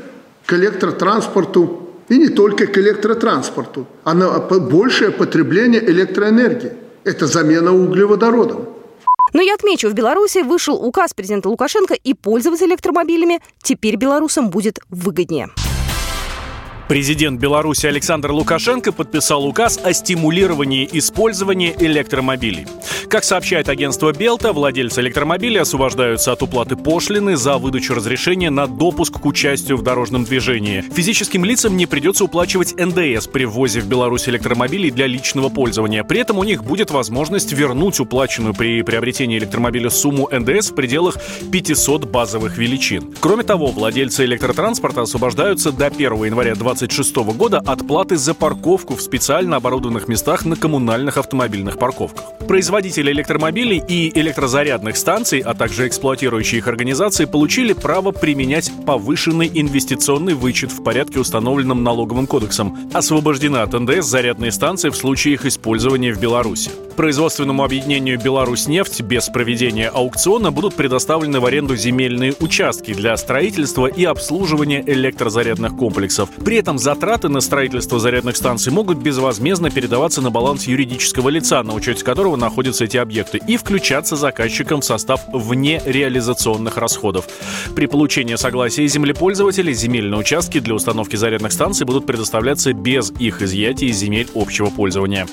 к 0.46 0.54
электротранспорту 0.54 1.81
и 2.12 2.18
не 2.18 2.28
только 2.28 2.68
к 2.68 2.78
электротранспорту, 2.78 3.88
а 4.04 4.14
на 4.14 4.40
большее 4.40 5.12
потребление 5.12 5.82
электроэнергии. 5.90 6.74
Это 7.06 7.26
замена 7.26 7.74
углеводородом. 7.74 8.68
Но 9.34 9.42
я 9.42 9.54
отмечу, 9.54 9.90
в 9.90 9.94
Беларуси 9.94 10.44
вышел 10.44 10.76
указ 10.76 11.14
президента 11.14 11.48
Лукашенко, 11.48 11.94
и 11.94 12.14
пользоваться 12.14 12.66
электромобилями 12.66 13.40
теперь 13.64 13.96
белорусам 13.96 14.50
будет 14.50 14.80
выгоднее. 14.90 15.50
Президент 16.92 17.40
Беларуси 17.40 17.86
Александр 17.86 18.32
Лукашенко 18.32 18.92
подписал 18.92 19.46
указ 19.46 19.80
о 19.82 19.94
стимулировании 19.94 20.90
использования 20.92 21.74
электромобилей. 21.80 22.68
Как 23.08 23.24
сообщает 23.24 23.70
агентство 23.70 24.12
Белта, 24.12 24.52
владельцы 24.52 25.00
электромобилей 25.00 25.62
освобождаются 25.62 26.34
от 26.34 26.44
уплаты 26.44 26.76
пошлины 26.76 27.38
за 27.38 27.58
выдачу 27.58 27.94
разрешения 27.94 28.50
на 28.50 28.68
допуск 28.68 29.22
к 29.22 29.26
участию 29.26 29.78
в 29.78 29.84
дорожном 29.84 30.26
движении. 30.26 30.82
Физическим 30.94 31.46
лицам 31.46 31.78
не 31.78 31.86
придется 31.86 32.26
уплачивать 32.26 32.76
НДС 32.78 33.28
при 33.28 33.46
ввозе 33.46 33.80
в 33.80 33.88
Беларусь 33.88 34.28
электромобилей 34.28 34.92
для 34.92 35.08
личного 35.08 35.48
пользования. 35.48 36.04
При 36.04 36.20
этом 36.20 36.40
у 36.40 36.44
них 36.44 36.64
будет 36.66 36.92
возможность 36.92 37.54
вернуть 37.54 38.02
уплаченную 38.02 38.54
при 38.54 38.82
приобретении 38.82 39.38
электромобиля 39.38 39.90
сумму 39.90 40.30
НДС 40.30 40.72
в 40.72 40.76
пределах 40.76 41.18
500 41.52 42.06
базовых 42.06 42.58
величин. 42.58 43.14
Кроме 43.22 43.44
того, 43.44 43.68
владельцы 43.68 44.26
электротранспорта 44.26 45.04
освобождаются 45.04 45.72
до 45.72 45.88
1 45.88 46.26
января 46.26 46.56
20 46.56 46.81
2026 46.88 47.38
года 47.38 47.60
от 47.60 47.88
платы 47.88 48.18
за 48.18 48.34
парковку 48.34 48.96
в 48.96 49.02
специально 49.02 49.58
оборудованных 49.58 50.08
местах 50.08 50.46
на 50.46 50.56
коммунальных 50.56 51.18
автомобильных 51.18 51.78
парковках. 51.78 52.26
Производители 52.48 53.12
электромобилей 53.12 53.82
и 53.88 54.18
электрозарядных 54.18 54.98
станций, 54.98 55.40
а 55.40 55.54
также 55.54 55.88
эксплуатирующие 55.88 56.60
их 56.60 56.68
организации 56.68 57.26
получили 57.26 57.74
право 57.74 58.12
применять 58.12 58.72
повышенный 58.86 59.50
инвестиционный 59.54 60.34
вычет 60.34 60.72
в 60.72 60.84
порядке, 60.84 61.20
установленном 61.20 61.84
налоговым 61.84 62.28
кодексом. 62.28 62.78
Освобождены 62.94 63.58
от 63.58 63.74
НДС 63.74 64.06
зарядные 64.06 64.52
станции 64.52 64.90
в 64.90 64.96
случае 64.96 65.36
их 65.36 65.46
использования 65.46 66.14
в 66.14 66.20
Беларуси. 66.20 66.72
Производственному 66.96 67.64
объединению 67.64 68.20
«Беларусь-нефть» 68.20 69.02
без 69.02 69.30
проведения 69.30 69.88
аукциона 69.88 70.52
будут 70.52 70.76
предоставлены 70.76 71.40
в 71.40 71.46
аренду 71.46 71.76
земельные 71.76 72.36
участки 72.40 72.94
для 72.94 73.16
строительства 73.18 73.88
и 73.88 74.04
обслуживания 74.04 74.84
электрозарядных 74.86 75.76
комплексов. 75.76 76.30
При 76.44 76.58
этом 76.62 76.78
затраты 76.78 77.28
на 77.28 77.42
строительство 77.42 78.00
зарядных 78.00 78.38
станций 78.38 78.72
могут 78.72 79.00
безвозмездно 79.00 79.72
передаваться 79.72 80.22
на 80.22 80.30
баланс 80.30 80.68
юридического 80.68 81.30
лица, 81.30 81.64
на 81.64 81.74
учете 81.74 82.06
которого 82.06 82.36
находятся 82.36 82.86
эти 82.86 82.98
объекты, 82.98 83.42
и 83.48 83.58
включаться 83.58 84.16
заказчиком 84.16 84.82
в 84.82 84.86
состав 84.86 85.22
вне 85.34 85.82
реализационных 85.84 86.78
расходов. 86.78 87.28
При 87.76 87.88
получении 87.88 88.36
согласия 88.36 88.86
землепользователей 88.86 89.74
земельные 89.74 90.20
участки 90.20 90.60
для 90.60 90.76
установки 90.76 91.16
зарядных 91.16 91.52
станций 91.52 91.88
будут 91.88 92.06
предоставляться 92.06 92.74
без 92.74 93.12
их 93.18 93.42
изъятия 93.42 93.88
из 93.88 93.98
земель 93.98 94.28
общего 94.36 94.70
пользования. 94.70 95.26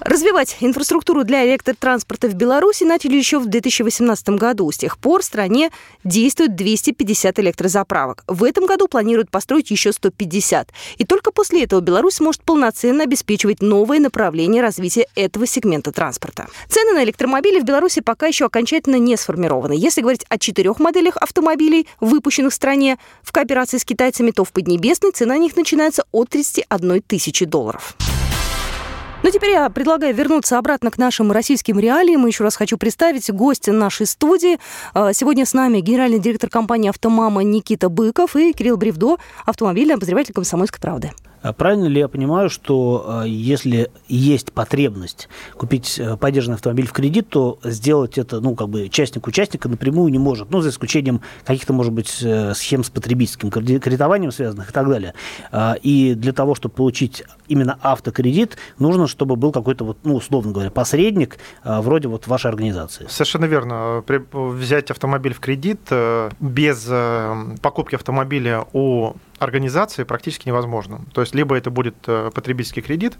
Развивать 0.00 0.56
инфраструктуру 0.60 1.24
для 1.24 1.46
электротранспорта 1.46 2.28
в 2.28 2.34
Беларуси 2.34 2.84
начали 2.84 3.16
еще 3.16 3.38
в 3.38 3.46
2018 3.46 4.30
году. 4.30 4.70
С 4.70 4.76
тех 4.78 4.98
пор 4.98 5.22
в 5.22 5.24
стране 5.24 5.70
действует 6.04 6.54
250 6.56 7.38
электрозаправок. 7.38 8.24
В 8.26 8.44
этом 8.44 8.66
году 8.66 8.88
планируют 8.88 9.30
построить 9.30 9.70
еще 9.70 9.92
150. 9.92 10.68
И 10.98 11.04
только 11.04 11.32
после 11.32 11.64
этого 11.64 11.80
Беларусь 11.80 12.14
сможет 12.14 12.42
полноценно 12.42 13.04
обеспечивать 13.04 13.62
новые 13.62 14.00
направления 14.00 14.60
развития 14.60 15.06
этого 15.14 15.46
сегмента 15.46 15.92
транспорта. 15.92 16.48
Цены 16.68 16.92
на 16.92 17.04
электромобили 17.04 17.60
в 17.60 17.64
Беларуси 17.64 18.00
пока 18.00 18.26
еще 18.26 18.46
окончательно 18.46 18.96
не 18.96 19.16
сформированы. 19.16 19.72
Если 19.72 20.02
говорить 20.02 20.26
о 20.28 20.38
четырех 20.38 20.80
моделях 20.80 21.16
автомобилей, 21.16 21.86
выпущенных 22.00 22.52
в 22.52 22.56
стране 22.56 22.98
в 23.22 23.32
кооперации 23.32 23.78
с 23.78 23.84
китайцами, 23.84 24.32
то 24.32 24.44
в 24.44 24.52
Поднебесной 24.52 25.12
цена 25.12 25.30
на 25.30 25.38
них 25.38 25.54
начинается 25.56 26.02
от 26.10 26.30
31 26.30 27.02
тысячи 27.02 27.44
долларов. 27.44 27.94
Ну, 29.22 29.30
теперь 29.30 29.50
я 29.50 29.68
предлагаю 29.68 30.14
вернуться 30.14 30.56
обратно 30.56 30.90
к 30.90 30.96
нашим 30.96 31.30
российским 31.30 31.78
реалиям. 31.78 32.26
Еще 32.26 32.42
раз 32.42 32.56
хочу 32.56 32.78
представить 32.78 33.30
гостя 33.30 33.70
нашей 33.70 34.06
студии. 34.06 34.58
А, 34.94 35.12
сегодня 35.12 35.44
с 35.44 35.52
нами 35.52 35.80
генеральный 35.80 36.18
директор 36.18 36.48
компании 36.48 36.88
«Автомама» 36.88 37.42
Никита 37.42 37.90
Быков 37.90 38.34
и 38.36 38.54
Кирилл 38.54 38.78
Бревдо, 38.78 39.18
автомобильный 39.44 39.96
обозреватель 39.96 40.32
«Комсомольской 40.32 40.80
правды». 40.80 41.10
А 41.42 41.52
правильно 41.52 41.86
ли 41.86 42.00
я 42.00 42.08
понимаю, 42.08 42.50
что 42.50 43.22
э, 43.24 43.28
если 43.28 43.90
есть 44.08 44.52
потребность 44.52 45.28
купить 45.56 45.98
э, 45.98 46.16
поддержанный 46.16 46.56
автомобиль 46.56 46.86
в 46.86 46.92
кредит, 46.92 47.28
то 47.30 47.58
сделать 47.64 48.18
это, 48.18 48.40
ну, 48.40 48.54
как 48.54 48.68
бы 48.68 48.88
частник 48.88 49.26
участника 49.26 49.68
напрямую 49.68 50.12
не 50.12 50.18
может, 50.18 50.50
ну, 50.50 50.60
за 50.60 50.68
исключением 50.68 51.22
каких-то, 51.44 51.72
может 51.72 51.92
быть, 51.92 52.18
э, 52.22 52.52
схем 52.54 52.84
с 52.84 52.90
потребительским 52.90 53.50
кредитованием 53.50 54.32
связанных 54.32 54.70
и 54.70 54.72
так 54.72 54.88
далее. 54.88 55.14
И 55.82 56.14
для 56.14 56.32
того, 56.32 56.54
чтобы 56.54 56.74
получить 56.74 57.24
именно 57.48 57.78
автокредит, 57.82 58.56
нужно, 58.78 59.06
чтобы 59.06 59.36
был 59.36 59.52
какой-то, 59.52 59.84
вот, 59.84 59.98
ну, 60.04 60.16
условно 60.16 60.52
говоря, 60.52 60.70
посредник, 60.70 61.38
вроде 61.64 62.08
вот 62.08 62.26
вашей 62.26 62.48
организации. 62.48 63.06
Совершенно 63.08 63.46
верно. 63.46 64.04
Взять 64.32 64.90
автомобиль 64.90 65.34
в 65.34 65.40
кредит 65.40 65.80
без 66.40 66.88
покупки 67.60 67.94
автомобиля 67.94 68.64
у 68.72 69.14
организации 69.40 70.04
практически 70.04 70.46
невозможно. 70.48 71.00
То 71.12 71.22
есть 71.22 71.34
либо 71.34 71.56
это 71.56 71.70
будет 71.70 71.96
э, 72.06 72.30
потребительский 72.32 72.82
кредит, 72.82 73.16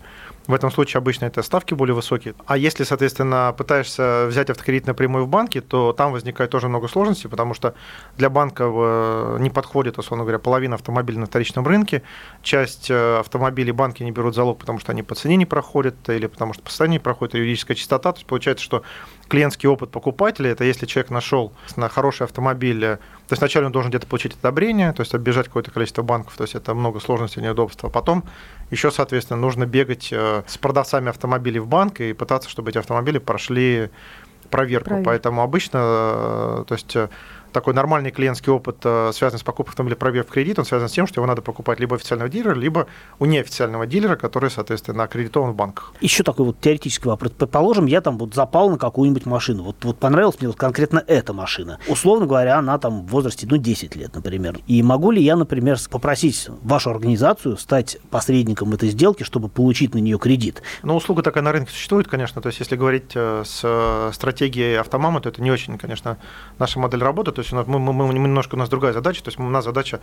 в 0.46 0.54
этом 0.54 0.70
случае 0.70 0.98
обычно 0.98 1.24
это 1.24 1.42
ставки 1.42 1.72
более 1.72 1.94
высокие. 1.94 2.35
А 2.46 2.59
если, 2.59 2.85
соответственно, 2.85 3.54
пытаешься 3.56 4.26
взять 4.28 4.50
автокредит 4.50 4.87
напрямую 4.87 5.24
в 5.24 5.28
банке, 5.28 5.62
то 5.62 5.94
там 5.94 6.12
возникает 6.12 6.50
тоже 6.50 6.68
много 6.68 6.88
сложностей, 6.88 7.30
потому 7.30 7.54
что 7.54 7.74
для 8.18 8.28
банка 8.28 8.64
э, 8.66 9.38
не 9.40 9.48
подходит, 9.48 9.98
условно 9.98 10.24
говоря, 10.24 10.38
половина 10.38 10.74
автомобилей 10.74 11.18
на 11.18 11.26
вторичном 11.26 11.66
рынке, 11.66 12.02
часть 12.42 12.90
э, 12.90 13.18
автомобилей 13.20 13.72
банки 13.72 14.02
не 14.02 14.12
берут 14.12 14.35
залог, 14.35 14.59
потому 14.59 14.78
что 14.78 14.92
они 14.92 15.02
по 15.02 15.14
цене 15.14 15.37
не 15.37 15.46
проходят, 15.46 15.96
или 16.11 16.26
потому 16.26 16.52
что 16.52 16.62
по 16.62 16.68
состоянию 16.68 16.98
не 16.98 17.02
проходит 17.02 17.35
юридическая 17.35 17.76
чистота. 17.76 18.12
То 18.12 18.18
есть 18.18 18.26
получается, 18.26 18.62
что 18.62 18.83
клиентский 19.28 19.70
опыт 19.70 19.90
покупателя, 19.90 20.50
это 20.50 20.64
если 20.64 20.85
человек 20.85 21.11
нашел 21.11 21.54
на 21.76 21.88
хороший 21.88 22.24
автомобиль, 22.24 22.98
то 23.31 23.35
есть 23.35 23.43
вначале 23.43 23.66
он 23.66 23.71
должен 23.71 23.90
где-то 23.90 24.09
получить 24.09 24.35
одобрение, 24.35 24.93
то 24.93 25.03
есть 25.03 25.14
оббежать 25.14 25.47
какое-то 25.47 25.71
количество 25.71 26.03
банков, 26.03 26.37
то 26.37 26.43
есть 26.43 26.57
это 26.57 26.75
много 26.75 26.99
сложностей, 26.99 27.40
неудобств. 27.40 27.85
А 27.85 27.88
потом 27.88 28.25
еще, 28.73 28.90
соответственно, 28.90 29.38
нужно 29.38 29.66
бегать 29.66 30.09
э, 30.11 30.43
с 30.49 30.59
продавцами 30.59 31.11
автомобилей 31.11 31.61
в 31.61 31.69
банк 31.69 32.01
и 32.01 32.12
пытаться, 32.12 32.51
чтобы 32.51 32.71
эти 32.71 32.79
автомобили 32.79 33.19
прошли 33.19 33.90
проверку. 34.51 34.88
Проверка. 34.88 35.09
Поэтому 35.09 35.43
обычно, 35.43 35.79
э, 35.79 36.64
то 36.66 36.75
есть 36.75 36.97
такой 37.53 37.75
нормальный 37.75 38.11
клиентский 38.11 38.53
опыт, 38.53 38.79
э, 38.85 39.11
связанный 39.13 39.41
с 39.41 39.43
покупкой 39.43 39.73
автомобиля 39.73 39.97
пробег 39.97 40.29
в 40.29 40.31
кредит, 40.31 40.59
он 40.59 40.65
связан 40.65 40.89
с 40.89 40.93
тем, 40.93 41.07
что 41.07 41.21
его 41.21 41.27
надо 41.27 41.43
покупать 41.43 41.81
либо 41.81 41.97
официального 41.97 42.31
дилера, 42.31 42.55
либо 42.55 42.87
у 43.19 43.27
неофициального 43.27 43.87
дилера, 43.87 44.17
который, 44.17 44.51
соответственно, 44.51 45.05
аккредитован 45.05 45.53
в 45.53 45.55
банках. 45.55 45.93
Еще 46.01 46.23
такой 46.23 46.47
вот 46.47 46.61
теоретический 46.61 47.09
вопрос. 47.09 47.33
Предположим, 47.39 47.87
я 47.87 48.01
там 48.01 48.19
вот 48.19 48.35
запал 48.35 48.71
на 48.71 48.79
какую-нибудь 48.79 49.27
машину. 49.27 49.65
Вот, 49.65 49.85
вот 49.85 49.99
понравилась 49.99 50.37
мне 50.41 50.49
вот 50.49 50.57
конкретно 50.57 51.03
эта 51.07 51.33
машина. 51.33 51.79
Условно 51.89 52.27
говоря, 52.27 52.59
она 52.59 52.79
там 52.79 53.07
в 53.07 53.11
возрасте, 53.11 53.47
ну, 53.51 53.57
10 53.57 53.97
лет, 53.97 54.15
например. 54.15 54.59
И 54.67 54.83
могу 54.83 55.11
ли 55.11 55.23
я, 55.23 55.37
например, 55.37 55.79
попросить 55.91 56.49
вашу 56.63 56.91
организацию 56.91 57.57
стать 57.57 57.99
посредником 58.11 58.73
этой 58.73 58.91
сделки, 58.91 59.23
чтобы 59.23 59.49
получить 59.49 59.95
на 59.95 59.99
нее 59.99 60.19
кредит? 60.19 60.63
Ну, 60.83 60.97
услуга 60.97 61.23
такая 61.23 61.43
на 61.43 61.53
рынке 61.53 61.73
существует, 61.73 62.09
конечно. 62.09 62.41
То 62.41 62.49
есть, 62.49 62.61
если 62.61 62.77
говорить 62.77 63.13
э, 63.15 63.43
с 63.45 63.61
э, 63.63 64.11
стратегией 64.13 64.77
автомамы, 64.77 65.21
то 65.21 65.29
это 65.29 65.43
не 65.43 65.51
очень, 65.51 65.79
конечно, 65.79 66.19
наша 66.59 66.79
модель 66.79 67.03
работы. 67.03 67.33
То 67.40 67.42
есть, 67.42 67.53
у 67.55 67.57
нас, 67.57 67.66
мы, 67.66 67.79
мы, 67.79 67.92
мы, 67.92 68.12
немножко 68.12 68.55
у 68.55 68.59
нас 68.59 68.68
другая 68.68 68.92
задача. 68.92 69.24
То 69.24 69.29
есть, 69.29 69.38
у 69.38 69.42
нас 69.42 69.64
задача, 69.64 70.00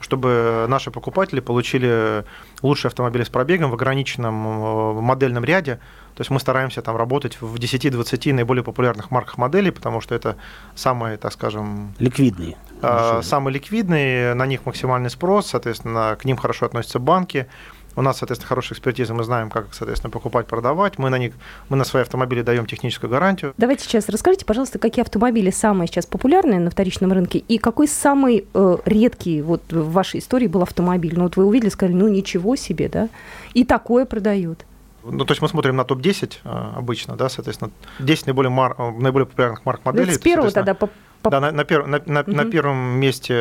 чтобы 0.00 0.64
наши 0.68 0.90
покупатели 0.90 1.40
получили 1.40 2.24
лучшие 2.62 2.88
автомобили 2.88 3.24
с 3.24 3.28
пробегом 3.28 3.70
в 3.70 3.74
ограниченном 3.74 4.34
э, 4.34 5.00
модельном 5.02 5.44
ряде. 5.44 5.80
То 6.14 6.22
есть 6.22 6.30
мы 6.30 6.40
стараемся 6.40 6.80
там 6.80 6.96
работать 6.96 7.42
в 7.42 7.56
10-20 7.56 8.32
наиболее 8.32 8.64
популярных 8.64 9.10
марках 9.10 9.36
моделей, 9.36 9.70
потому 9.70 10.00
что 10.00 10.14
это 10.14 10.36
самые, 10.74 11.18
так 11.18 11.32
скажем... 11.34 11.94
Ликвидные. 11.98 12.56
Э, 12.80 13.20
самые 13.22 13.52
ликвидные, 13.52 14.32
на 14.32 14.46
них 14.46 14.64
максимальный 14.64 15.10
спрос, 15.10 15.48
соответственно, 15.48 16.16
к 16.18 16.24
ним 16.24 16.38
хорошо 16.38 16.64
относятся 16.64 16.98
банки. 16.98 17.48
У 17.96 18.02
нас, 18.02 18.18
соответственно, 18.18 18.48
хорошая 18.48 18.76
экспертиза, 18.76 19.12
мы 19.14 19.24
знаем, 19.24 19.50
как, 19.50 19.72
соответственно, 19.72 20.10
покупать, 20.10 20.46
продавать. 20.46 20.98
Мы 20.98 21.10
на 21.10 21.18
них, 21.18 21.34
мы 21.68 21.76
на 21.76 21.84
свои 21.84 22.02
автомобили 22.02 22.42
даем 22.42 22.66
техническую 22.66 23.10
гарантию. 23.10 23.54
Давайте 23.56 23.84
сейчас 23.84 24.08
расскажите, 24.08 24.44
пожалуйста, 24.44 24.78
какие 24.78 25.02
автомобили 25.02 25.50
самые 25.50 25.88
сейчас 25.88 26.06
популярные 26.06 26.60
на 26.60 26.70
вторичном 26.70 27.12
рынке 27.12 27.38
и 27.38 27.58
какой 27.58 27.88
самый 27.88 28.46
э, 28.54 28.76
редкий 28.84 29.42
вот 29.42 29.62
в 29.72 29.90
вашей 29.92 30.20
истории 30.20 30.46
был 30.46 30.62
автомобиль? 30.62 31.14
Ну 31.16 31.24
вот 31.24 31.36
вы 31.36 31.44
увидели, 31.44 31.70
сказали, 31.70 31.96
ну 31.96 32.08
ничего 32.08 32.56
себе, 32.56 32.88
да? 32.88 33.08
И 33.54 33.64
такое 33.64 34.04
продают. 34.04 34.64
Ну, 35.04 35.24
то 35.24 35.32
есть 35.32 35.40
мы 35.40 35.48
смотрим 35.48 35.76
на 35.76 35.84
топ-10 35.84 36.38
э, 36.44 36.72
обычно, 36.76 37.16
да, 37.16 37.28
соответственно, 37.28 37.70
10 38.00 38.26
наиболее, 38.26 38.50
мар... 38.50 38.74
Э, 38.78 38.90
наиболее 38.90 39.26
популярных 39.26 39.64
марок 39.64 39.84
моделей. 39.84 40.12
с 40.12 40.18
первого 40.18 40.50
тогда 40.50 40.74
по 40.74 40.90
по... 41.22 41.30
Да, 41.30 41.40
на, 41.40 41.52
на, 41.52 41.64
пер, 41.64 41.86
на, 41.86 42.00
на, 42.06 42.20
угу. 42.20 42.32
на 42.32 42.44
первом 42.44 42.76
месте 43.00 43.34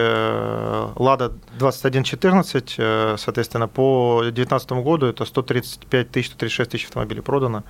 Лада 0.95 1.33
2114, 1.59 2.71
соответственно, 3.17 3.67
по 3.67 4.21
2019 4.23 4.71
году 4.71 5.07
это 5.07 5.25
135 5.25 6.11
тысяч, 6.11 6.27
136 6.27 6.71
тысяч 6.71 6.85
автомобилей 6.85 7.21
продано. 7.21 7.63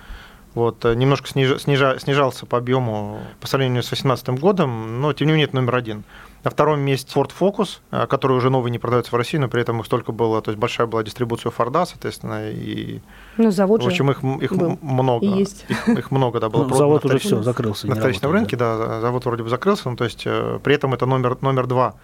Вот, 0.56 0.84
э, 0.86 0.96
немножко 0.96 1.28
сниж, 1.28 1.62
снижа, 1.62 2.00
снижался 2.00 2.46
по 2.46 2.58
объему 2.58 3.20
по 3.40 3.48
сравнению 3.48 3.84
с 3.84 3.90
2018 3.90 4.40
годом, 4.40 5.02
но 5.02 5.14
тем 5.14 5.28
не 5.28 5.34
менее 5.34 5.48
это 5.48 5.56
номер 5.56 5.76
один. 5.76 6.04
На 6.44 6.52
втором 6.52 6.80
месте 6.80 7.12
Ford 7.14 7.32
Focus, 7.38 7.80
э, 7.92 8.08
который 8.08 8.38
уже 8.38 8.50
новый 8.50 8.72
не 8.72 8.80
продается 8.80 9.12
в 9.12 9.16
России, 9.16 9.38
но 9.38 9.50
при 9.50 9.62
этом 9.62 9.80
их 9.80 9.86
столько 9.86 10.12
было, 10.12 10.42
то 10.42 10.52
есть 10.52 10.60
большая 10.60 10.88
была 10.88 11.04
дистрибуция 11.04 11.52
Форда, 11.52 11.86
соответственно, 11.86 12.50
и 12.50 13.02
ну, 13.38 13.52
завод 13.52 13.84
в 13.84 13.88
общем 13.88 14.10
их, 14.10 14.24
их 14.42 14.54
был. 14.56 14.80
много, 14.82 15.26
и 15.26 15.30
есть. 15.30 15.66
Их, 15.68 15.90
их 15.90 16.12
много, 16.12 16.40
да, 16.40 16.50
было. 16.50 16.64
Ну, 16.68 16.76
завод 16.76 17.06
уже 17.06 17.20
все 17.20 17.44
закрылся. 17.44 17.88
На 17.88 17.96
вторичном 17.96 18.32
рынке, 18.32 18.56
да? 18.56 18.78
да, 18.78 19.02
завод 19.02 19.26
вроде 19.26 19.44
бы 19.44 19.50
закрылся, 19.50 19.90
ну, 19.90 19.96
то 19.96 20.06
есть 20.06 20.24
э, 20.26 20.60
при 20.64 20.76
этом 20.76 20.94
это 20.94 21.06
номер 21.06 21.38
номер 21.42 21.68
два 21.68 21.96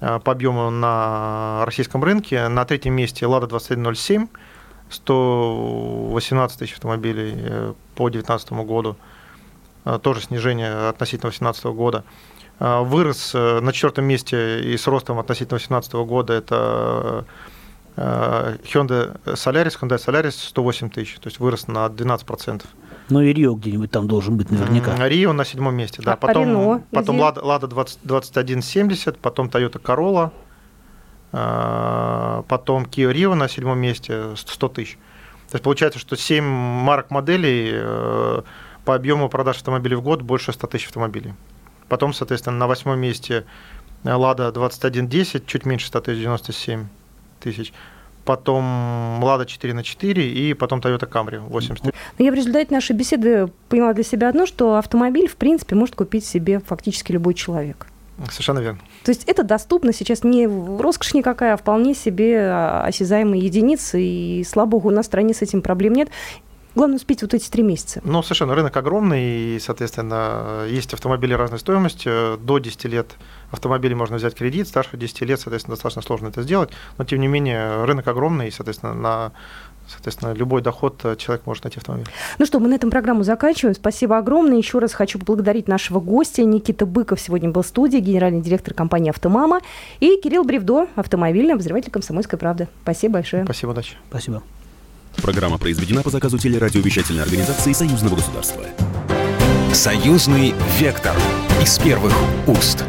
по 0.00 0.32
объему 0.32 0.68
на 0.70 1.62
российском 1.64 2.02
рынке. 2.02 2.48
На 2.48 2.64
третьем 2.64 2.94
месте 2.94 3.24
Лада 3.24 3.46
2107 3.46 4.26
118 4.92 6.58
тысяч 6.58 6.74
автомобилей 6.74 7.34
э, 7.36 7.74
по 7.94 8.10
2019 8.10 8.52
году, 8.66 8.96
э, 9.84 9.98
тоже 10.02 10.20
снижение 10.22 10.88
относительно 10.88 11.30
2018 11.30 11.64
года. 11.66 12.04
Э, 12.58 12.82
вырос 12.82 13.34
на 13.34 13.72
четвертом 13.72 14.04
месте 14.04 14.60
и 14.60 14.76
с 14.76 14.86
ростом 14.86 15.18
относительно 15.18 15.58
2018 15.58 15.92
года 15.94 16.32
это 16.34 17.24
Hyundai 17.94 19.20
Solaris, 19.26 19.78
Hyundai 19.78 19.98
Solaris 19.98 20.32
108 20.32 20.88
тысяч, 20.88 21.18
то 21.18 21.28
есть 21.28 21.40
вырос 21.40 21.68
на 21.68 21.86
12%. 21.86 22.64
Ну 23.10 23.20
и 23.20 23.32
Рио 23.34 23.54
где-нибудь 23.54 23.90
там 23.90 24.08
должен 24.08 24.38
быть 24.38 24.50
наверняка. 24.50 24.96
Рио 25.08 25.34
на 25.34 25.44
седьмом 25.44 25.74
месте, 25.74 26.00
да. 26.02 26.14
А, 26.14 26.16
потом 26.16 26.70
а 26.70 26.82
потом 26.90 27.20
Лада, 27.20 27.44
Лада 27.44 27.66
20, 27.66 27.98
2170, 28.04 29.18
потом 29.18 29.48
Toyota 29.48 29.78
Corolla, 29.78 30.30
потом 31.32 32.84
Kia 32.84 33.10
Rio 33.12 33.34
на 33.34 33.48
седьмом 33.48 33.78
месте 33.78 34.36
100 34.36 34.68
тысяч. 34.68 34.98
То 35.52 35.56
есть 35.56 35.64
получается, 35.64 35.98
что 35.98 36.16
7 36.16 36.44
марок 36.44 37.10
моделей 37.10 37.70
э, 37.74 38.42
по 38.84 38.94
объему 38.94 39.28
продаж 39.28 39.56
автомобилей 39.56 39.96
в 39.96 40.02
год 40.02 40.22
больше 40.22 40.52
100 40.52 40.66
тысяч 40.66 40.86
автомобилей. 40.86 41.34
Потом, 41.88 42.14
соответственно, 42.14 42.56
на 42.56 42.66
восьмом 42.66 42.98
месте 42.98 43.44
Лада 44.02 44.50
2110, 44.50 45.46
чуть 45.46 45.66
меньше 45.66 45.88
197 45.88 46.86
тысяч. 47.40 47.72
Потом 48.24 49.22
Лада 49.22 49.44
4 49.44 49.74
на 49.74 49.82
4 49.82 50.32
и 50.32 50.54
потом 50.54 50.80
Toyota 50.80 51.06
Camry 51.10 51.38
80. 51.38 51.84
Но 51.84 51.92
я 52.18 52.30
в 52.30 52.34
результате 52.34 52.72
нашей 52.72 52.96
беседы 52.96 53.52
поняла 53.68 53.92
для 53.92 54.04
себя 54.04 54.28
одно, 54.28 54.46
что 54.46 54.76
автомобиль, 54.76 55.28
в 55.28 55.36
принципе, 55.36 55.74
может 55.74 55.96
купить 55.96 56.24
себе 56.24 56.60
фактически 56.60 57.12
любой 57.12 57.34
человек. 57.34 57.88
Совершенно 58.30 58.60
верно. 58.60 58.80
То 59.04 59.10
есть 59.10 59.24
это 59.26 59.42
доступно 59.42 59.92
сейчас 59.92 60.22
не 60.22 60.46
роскошь 60.46 61.14
никакая, 61.14 61.54
а 61.54 61.56
вполне 61.56 61.94
себе 61.94 62.38
а, 62.40 62.84
осязаемые 62.84 63.44
единицы, 63.44 64.00
и, 64.00 64.44
слава 64.44 64.68
богу, 64.68 64.88
у 64.88 64.92
нас 64.92 65.06
в 65.06 65.08
стране 65.08 65.34
с 65.34 65.42
этим 65.42 65.62
проблем 65.62 65.94
нет. 65.94 66.08
Главное 66.74 66.96
успеть 66.96 67.20
вот 67.20 67.34
эти 67.34 67.50
три 67.50 67.62
месяца. 67.62 68.00
Ну, 68.02 68.22
совершенно, 68.22 68.54
рынок 68.54 68.74
огромный, 68.74 69.56
и, 69.56 69.58
соответственно, 69.60 70.64
есть 70.70 70.94
автомобили 70.94 71.34
разной 71.34 71.58
стоимости. 71.58 72.36
До 72.38 72.58
10 72.58 72.84
лет 72.86 73.10
автомобилей 73.50 73.94
можно 73.94 74.16
взять 74.16 74.34
кредит, 74.34 74.68
старше 74.68 74.96
10 74.96 75.20
лет, 75.22 75.38
соответственно, 75.38 75.74
достаточно 75.74 76.00
сложно 76.00 76.28
это 76.28 76.40
сделать. 76.40 76.70
Но, 76.96 77.04
тем 77.04 77.20
не 77.20 77.28
менее, 77.28 77.84
рынок 77.84 78.08
огромный, 78.08 78.48
и, 78.48 78.50
соответственно, 78.50 78.94
на 78.94 79.32
Соответственно, 79.92 80.32
любой 80.32 80.62
доход 80.62 81.00
э, 81.04 81.16
человек 81.16 81.46
может 81.46 81.64
найти 81.64 81.78
автомобиль. 81.78 82.06
Ну 82.38 82.46
что, 82.46 82.60
мы 82.60 82.68
на 82.68 82.74
этом 82.74 82.90
программу 82.90 83.22
заканчиваем. 83.22 83.74
Спасибо 83.74 84.18
огромное. 84.18 84.58
Еще 84.58 84.78
раз 84.78 84.92
хочу 84.92 85.18
поблагодарить 85.18 85.68
нашего 85.68 86.00
гостя. 86.00 86.44
Никита 86.44 86.86
Быков 86.86 87.20
сегодня 87.20 87.50
был 87.50 87.62
в 87.62 87.66
студии, 87.66 87.98
генеральный 87.98 88.40
директор 88.40 88.74
компании 88.74 89.10
«Автомама». 89.10 89.60
И 90.00 90.20
Кирилл 90.22 90.44
Бревдо, 90.44 90.88
автомобильный 90.96 91.54
обозреватель 91.54 91.90
«Комсомольской 91.90 92.38
правды». 92.38 92.68
Спасибо 92.82 93.14
большое. 93.14 93.44
Спасибо, 93.44 93.70
удачи. 93.70 93.96
Спасибо. 94.08 94.42
Программа 95.16 95.58
произведена 95.58 96.02
по 96.02 96.10
заказу 96.10 96.38
телерадиовещательной 96.38 97.22
организации 97.22 97.72
Союзного 97.72 98.16
государства. 98.16 98.62
Союзный 99.72 100.54
вектор 100.78 101.14
из 101.60 101.78
первых 101.78 102.12
уст. 102.46 102.84